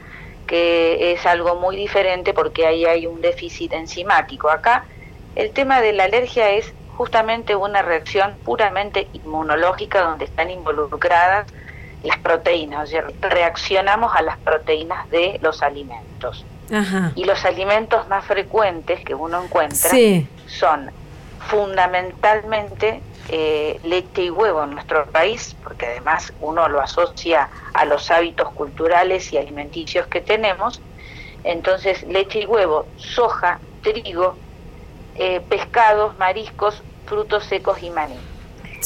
que 0.48 1.14
es 1.14 1.26
algo 1.26 1.56
muy 1.56 1.76
diferente 1.76 2.34
porque 2.34 2.66
ahí 2.66 2.86
hay 2.86 3.08
un 3.08 3.22
déficit 3.22 3.74
enzimático. 3.74 4.50
Acá 4.50 4.86
el 5.36 5.52
tema 5.52 5.82
de 5.82 5.94
la 5.94 6.06
alergia 6.06 6.50
es 6.52 6.74
justamente 7.02 7.56
una 7.56 7.82
reacción 7.82 8.36
puramente 8.46 9.08
inmunológica 9.14 10.04
donde 10.04 10.26
están 10.26 10.52
involucradas 10.52 11.48
las 12.04 12.20
proteínas, 12.20 12.84
o 12.84 12.92
sea, 12.92 13.06
reaccionamos 13.22 14.16
a 14.16 14.22
las 14.22 14.38
proteínas 14.38 15.10
de 15.10 15.40
los 15.42 15.64
alimentos. 15.64 16.46
Y 17.16 17.24
los 17.24 17.44
alimentos 17.44 18.08
más 18.08 18.24
frecuentes 18.26 19.04
que 19.04 19.16
uno 19.16 19.44
encuentra 19.44 19.90
son 20.46 20.92
fundamentalmente 21.50 23.02
eh, 23.30 23.80
leche 23.84 24.26
y 24.26 24.30
huevo 24.30 24.64
en 24.64 24.76
nuestro 24.76 25.08
país, 25.08 25.56
porque 25.64 25.88
además 25.88 26.32
uno 26.40 26.70
lo 26.70 26.82
asocia 26.82 27.50
a 27.74 27.86
los 27.86 28.12
hábitos 28.12 28.52
culturales 28.52 29.34
y 29.34 29.40
alimenticios 29.40 30.06
que 30.06 30.22
tenemos. 30.22 30.80
Entonces, 31.44 32.04
leche 32.04 32.42
y 32.42 32.46
huevo, 32.46 32.86
soja, 32.96 33.60
trigo, 33.82 34.38
eh, 35.16 35.42
pescados, 35.42 36.18
mariscos, 36.18 36.84
frutos 37.12 37.44
secos 37.44 37.84
y 37.84 37.90
maní. 37.90 38.16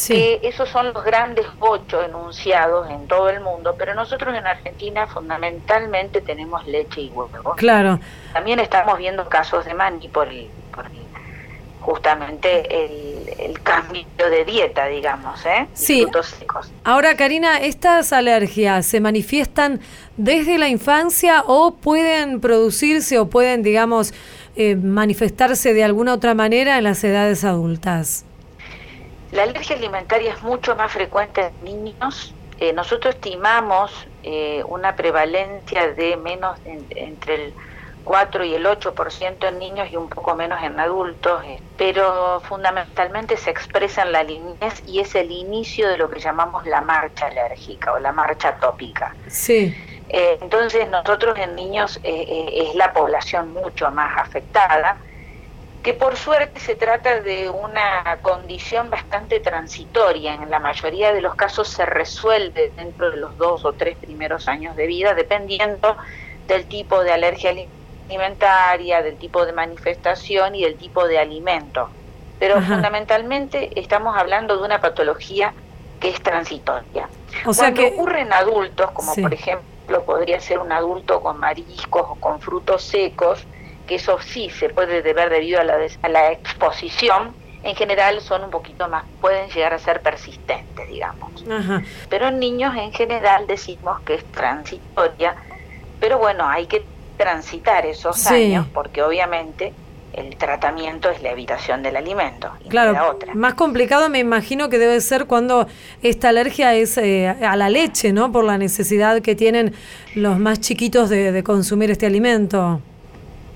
Que 0.07 0.39
esos 0.41 0.67
son 0.69 0.91
los 0.93 1.03
grandes 1.05 1.45
ocho 1.59 2.01
enunciados 2.01 2.89
en 2.89 3.07
todo 3.07 3.29
el 3.29 3.39
mundo, 3.39 3.75
pero 3.77 3.93
nosotros 3.93 4.35
en 4.35 4.47
Argentina 4.47 5.05
fundamentalmente 5.05 6.21
tenemos 6.21 6.65
leche 6.65 7.01
y 7.01 7.09
huevo. 7.09 7.53
Claro. 7.55 7.99
También 8.33 8.59
estamos 8.59 8.97
viendo 8.97 9.29
casos 9.29 9.63
de 9.63 9.75
maní 9.75 10.09
por 10.09 10.27
por 10.73 10.85
el 10.87 11.05
justamente 11.85 12.85
el, 13.45 13.61
cambio 13.61 14.03
de 14.17 14.43
dieta, 14.43 14.87
digamos, 14.87 15.45
¿eh? 15.45 15.67
Sí. 15.73 16.05
Ahora, 16.83 17.15
Karina, 17.15 17.59
¿estas 17.61 18.11
alergias 18.11 18.85
se 18.87 18.99
manifiestan 18.99 19.79
desde 20.17 20.57
la 20.57 20.67
infancia 20.67 21.43
o 21.45 21.75
pueden 21.75 22.41
producirse 22.41 23.19
o 23.19 23.27
pueden, 23.27 23.61
digamos, 23.61 24.13
eh, 24.55 24.75
manifestarse 24.75 25.73
de 25.73 25.83
alguna 25.83 26.13
otra 26.13 26.33
manera 26.33 26.77
en 26.77 26.83
las 26.83 27.03
edades 27.03 27.43
adultas? 27.43 28.25
La 29.31 29.43
alergia 29.43 29.75
alimentaria 29.75 30.33
es 30.33 30.43
mucho 30.43 30.75
más 30.75 30.91
frecuente 30.91 31.51
en 31.65 31.83
niños. 31.83 32.33
Eh, 32.59 32.71
nosotros 32.71 33.15
estimamos 33.15 33.91
eh, 34.23 34.63
una 34.67 34.95
prevalencia 34.95 35.89
de 35.93 36.15
menos 36.15 36.57
entre 36.65 37.35
el 37.35 37.53
4 38.05 38.45
y 38.45 38.53
el 38.53 38.65
8% 38.65 39.49
en 39.49 39.59
niños 39.59 39.89
y 39.91 39.97
un 39.97 40.07
poco 40.07 40.35
menos 40.35 40.63
en 40.63 40.79
adultos, 40.79 41.43
eh, 41.43 41.59
pero 41.75 42.39
fundamentalmente 42.47 43.35
se 43.35 43.49
expresa 43.49 44.03
en 44.03 44.11
la 44.13 44.23
niñez 44.23 44.81
y 44.87 44.99
es 44.99 45.15
el 45.15 45.31
inicio 45.31 45.89
de 45.89 45.97
lo 45.97 46.09
que 46.09 46.19
llamamos 46.19 46.65
la 46.65 46.81
marcha 46.81 47.25
alérgica 47.25 47.91
o 47.91 47.99
la 47.99 48.13
marcha 48.13 48.55
tópica. 48.57 49.13
Sí. 49.27 49.75
Eh, 50.09 50.37
entonces 50.41 50.89
nosotros 50.89 51.37
en 51.39 51.55
niños 51.55 51.99
eh, 52.03 52.67
es 52.69 52.75
la 52.75 52.93
población 52.93 53.53
mucho 53.53 53.89
más 53.91 54.17
afectada, 54.19 54.97
que 55.83 55.93
por 55.93 56.15
suerte 56.17 56.59
se 56.59 56.75
trata 56.75 57.21
de 57.21 57.49
una 57.49 58.17
condición 58.21 58.89
bastante 58.89 59.39
transitoria. 59.39 60.33
En 60.33 60.49
la 60.49 60.59
mayoría 60.59 61.13
de 61.13 61.21
los 61.21 61.35
casos 61.35 61.67
se 61.67 61.85
resuelve 61.85 62.71
dentro 62.75 63.11
de 63.11 63.17
los 63.17 63.37
dos 63.37 63.65
o 63.65 63.73
tres 63.73 63.95
primeros 63.97 64.47
años 64.47 64.75
de 64.75 64.87
vida, 64.87 65.13
dependiendo 65.13 65.95
del 66.47 66.65
tipo 66.65 67.03
de 67.03 67.11
alergia 67.11 67.51
alimentaria 67.51 67.85
alimentaria, 68.07 69.01
del 69.01 69.17
tipo 69.17 69.45
de 69.45 69.53
manifestación 69.53 70.55
y 70.55 70.63
del 70.63 70.75
tipo 70.75 71.07
de 71.07 71.19
alimento. 71.19 71.89
Pero 72.39 72.61
fundamentalmente 72.61 73.79
estamos 73.79 74.15
hablando 74.17 74.57
de 74.57 74.63
una 74.63 74.81
patología 74.81 75.53
que 75.99 76.09
es 76.09 76.21
transitoria. 76.21 77.07
O 77.45 77.53
sea 77.53 77.71
Cuando 77.71 77.81
que 77.81 77.87
ocurre 77.95 78.21
en 78.21 78.33
adultos, 78.33 78.91
como 78.91 79.15
por 79.15 79.33
ejemplo 79.33 79.74
podría 80.03 80.39
ser 80.39 80.59
un 80.59 80.71
adulto 80.71 81.21
con 81.21 81.39
mariscos 81.39 82.03
o 82.09 82.15
con 82.15 82.39
frutos 82.41 82.83
secos, 82.83 83.45
que 83.87 83.95
eso 83.95 84.19
sí 84.21 84.49
se 84.49 84.69
puede 84.69 85.01
deber 85.01 85.29
debido 85.29 85.61
a 85.61 85.63
la, 85.63 85.77
a 86.01 86.09
la 86.09 86.31
exposición, 86.31 87.33
en 87.63 87.75
general 87.75 88.21
son 88.21 88.43
un 88.43 88.51
poquito 88.51 88.87
más, 88.87 89.05
pueden 89.21 89.49
llegar 89.49 89.73
a 89.73 89.79
ser 89.79 90.01
persistentes, 90.01 90.87
digamos. 90.87 91.43
Pero 92.09 92.27
en 92.27 92.39
niños 92.39 92.75
en 92.75 92.91
general 92.93 93.47
decimos 93.47 94.01
que 94.01 94.15
es 94.15 94.25
transitoria, 94.25 95.35
pero 95.99 96.19
bueno, 96.19 96.47
hay 96.47 96.67
que 96.67 96.85
transitar 97.17 97.85
esos 97.85 98.27
años 98.27 98.67
porque 98.73 99.01
obviamente 99.01 99.73
el 100.15 100.35
tratamiento 100.37 101.09
es 101.09 101.21
la 101.21 101.31
evitación 101.31 101.83
del 101.83 101.95
alimento. 101.95 102.51
claro, 102.69 103.17
más 103.33 103.53
complicado 103.53 104.09
me 104.09 104.19
imagino 104.19 104.69
que 104.69 104.77
debe 104.77 104.99
ser 105.01 105.25
cuando 105.25 105.67
esta 106.01 106.29
alergia 106.29 106.73
es 106.73 106.97
eh, 106.97 107.27
a 107.27 107.55
la 107.55 107.69
leche, 107.69 108.13
¿no? 108.13 108.31
Por 108.31 108.43
la 108.43 108.57
necesidad 108.57 109.21
que 109.21 109.35
tienen 109.35 109.73
los 110.15 110.39
más 110.39 110.59
chiquitos 110.59 111.09
de 111.09 111.43
consumir 111.43 111.91
este 111.91 112.05
alimento. 112.05 112.81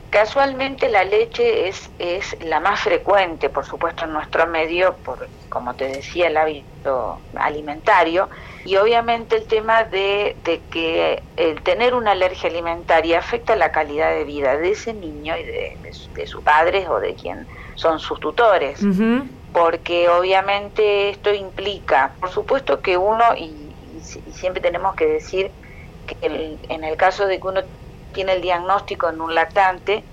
Casualmente 0.09 0.89
la 0.89 1.03
leche 1.03 1.67
es, 1.67 1.91
es 1.99 2.35
la 2.41 2.59
más 2.59 2.79
frecuente, 2.79 3.49
por 3.49 3.63
supuesto, 3.63 4.05
en 4.05 4.13
nuestro 4.13 4.47
medio, 4.47 4.97
por, 5.03 5.29
como 5.49 5.75
te 5.75 5.87
decía, 5.87 6.27
el 6.27 6.37
hábito 6.37 7.21
alimentario, 7.35 8.27
y 8.65 8.77
obviamente 8.77 9.35
el 9.35 9.45
tema 9.45 9.83
de, 9.83 10.39
que 10.71 11.23
el 11.35 11.61
tener 11.61 11.93
una 11.93 12.13
alergia 12.13 12.49
alimentaria 12.49 13.19
afecta 13.19 13.55
la 13.55 13.71
calidad 13.71 14.09
de 14.09 14.23
vida 14.23 14.57
de 14.57 14.71
ese 14.71 14.95
niño 14.95 15.37
y 15.37 15.43
de, 15.43 15.79
de, 16.15 16.25
sus 16.25 16.41
padres 16.41 16.87
o 16.89 16.99
de 16.99 17.13
quien 17.15 17.47
son 17.75 17.99
sus 17.99 18.19
tutores, 18.19 18.79
porque 19.51 20.09
obviamente 20.09 21.09
esto 21.09 21.31
implica, 21.31 22.17
por 22.19 22.29
supuesto 22.31 22.81
que 22.81 22.97
uno, 22.97 23.25
y, 23.37 23.75
siempre 24.31 24.61
tenemos 24.61 24.95
que 24.95 25.05
decir 25.05 25.51
que 26.05 26.59
en 26.67 26.83
el 26.83 26.97
caso 26.97 27.27
de 27.27 27.39
que 27.39 27.47
uno 27.47 27.61
tiene 28.11 28.33
el 28.33 28.41
diagnóstico 28.41 29.09
en 29.09 29.21
un 29.21 29.33
lactante, 29.35 30.03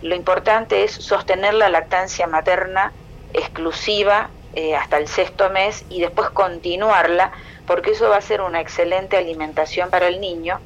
lo 0.00 0.14
importante 0.14 0.84
es 0.84 0.92
sostener 0.92 1.54
la 1.54 1.68
lactancia 1.68 2.26
materna 2.26 2.92
exclusiva 3.32 4.30
eh, 4.52 4.76
hasta 4.76 4.96
el 4.96 5.08
sexto 5.08 5.50
mes 5.50 5.84
y 5.88 6.00
después 6.00 6.30
continuarla, 6.30 7.32
porque 7.66 7.90
eso 7.92 8.08
va 8.08 8.16
a 8.16 8.20
ser 8.20 8.40
una 8.40 8.60
excelente 8.60 9.16
alimentación 9.16 9.90
para 9.90 10.08
el 10.08 10.20
niño, 10.20 10.60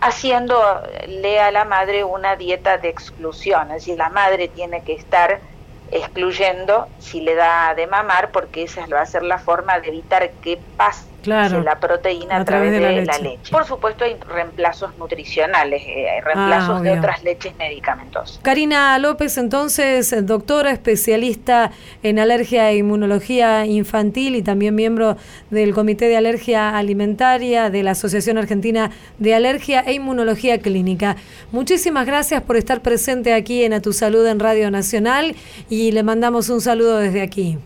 haciéndole 0.00 1.40
a 1.40 1.50
la 1.50 1.64
madre 1.64 2.04
una 2.04 2.36
dieta 2.36 2.78
de 2.78 2.88
exclusión, 2.88 3.70
es 3.70 3.84
decir, 3.84 3.98
la 3.98 4.10
madre 4.10 4.48
tiene 4.48 4.82
que 4.82 4.94
estar 4.94 5.40
excluyendo 5.86 6.88
si 6.98 7.20
le 7.20 7.34
da 7.34 7.74
de 7.74 7.86
mamar, 7.86 8.30
porque 8.30 8.64
esa 8.64 8.86
va 8.86 9.00
a 9.02 9.06
ser 9.06 9.22
la 9.22 9.38
forma 9.38 9.78
de 9.80 9.88
evitar 9.88 10.34
que 10.40 10.62
pase 10.76 11.08
la 11.24 11.78
proteína 11.80 12.36
a, 12.36 12.44
través, 12.44 12.72
de, 12.72 12.80
la, 12.80 13.18
leche. 13.18 13.50
Por 13.50 13.64
supuesto 13.64 14.04
hay 14.04 14.16
reemplazos 14.28 14.96
nutricionales, 14.98 15.82
eh, 15.86 16.08
hay 16.08 16.20
reemplazos 16.20 16.78
ah, 16.78 16.82
de 16.82 16.90
otras 16.92 17.22
leches 17.22 17.54
medicamentosas. 17.56 18.40
Karina 18.42 18.98
López, 18.98 19.36
entonces, 19.38 20.14
doctora 20.26 20.70
especialista 20.70 21.70
en 22.02 22.18
alergia 22.18 22.70
e 22.70 22.78
inmunología 22.78 23.66
infantil 23.66 24.36
y 24.36 24.42
también 24.42 24.74
miembro 24.74 25.16
del 25.50 25.74
Comité 25.74 26.08
de 26.08 26.16
Alergia 26.16 26.76
Alimentaria 26.76 27.70
de 27.70 27.82
la 27.82 27.92
Asociación 27.92 28.38
Argentina 28.38 28.90
de 29.18 29.34
Alergia 29.34 29.80
e 29.80 29.94
Inmunología 29.94 30.58
Clínica. 30.58 31.16
Muchísimas 31.52 32.06
gracias 32.06 32.42
por 32.42 32.56
estar 32.56 32.80
presente 32.82 33.34
aquí 33.34 33.64
en 33.64 33.72
A 33.72 33.80
Tu 33.80 33.92
Salud 33.92 34.26
en 34.26 34.40
Radio 34.40 34.70
Nacional 34.70 35.34
y 35.68 35.92
le 35.92 36.02
mandamos 36.02 36.48
un 36.48 36.60
saludo 36.60 36.98
desde 36.98 37.22
aquí. 37.22 37.58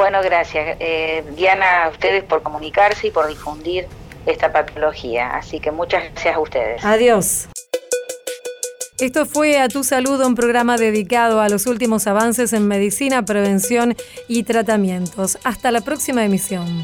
Bueno, 0.00 0.22
gracias. 0.22 0.78
Eh, 0.80 1.22
Diana, 1.36 1.84
a 1.84 1.88
ustedes 1.90 2.24
por 2.24 2.42
comunicarse 2.42 3.08
y 3.08 3.10
por 3.10 3.28
difundir 3.28 3.86
esta 4.24 4.50
patología. 4.50 5.36
Así 5.36 5.60
que 5.60 5.70
muchas 5.70 6.04
gracias 6.04 6.36
a 6.36 6.40
ustedes. 6.40 6.82
Adiós. 6.82 7.48
Esto 8.98 9.26
fue 9.26 9.58
A 9.58 9.68
Tu 9.68 9.84
Salud, 9.84 10.18
un 10.24 10.34
programa 10.34 10.78
dedicado 10.78 11.42
a 11.42 11.50
los 11.50 11.66
últimos 11.66 12.06
avances 12.06 12.54
en 12.54 12.66
medicina, 12.66 13.26
prevención 13.26 13.94
y 14.26 14.44
tratamientos. 14.44 15.36
Hasta 15.44 15.70
la 15.70 15.82
próxima 15.82 16.24
emisión. 16.24 16.82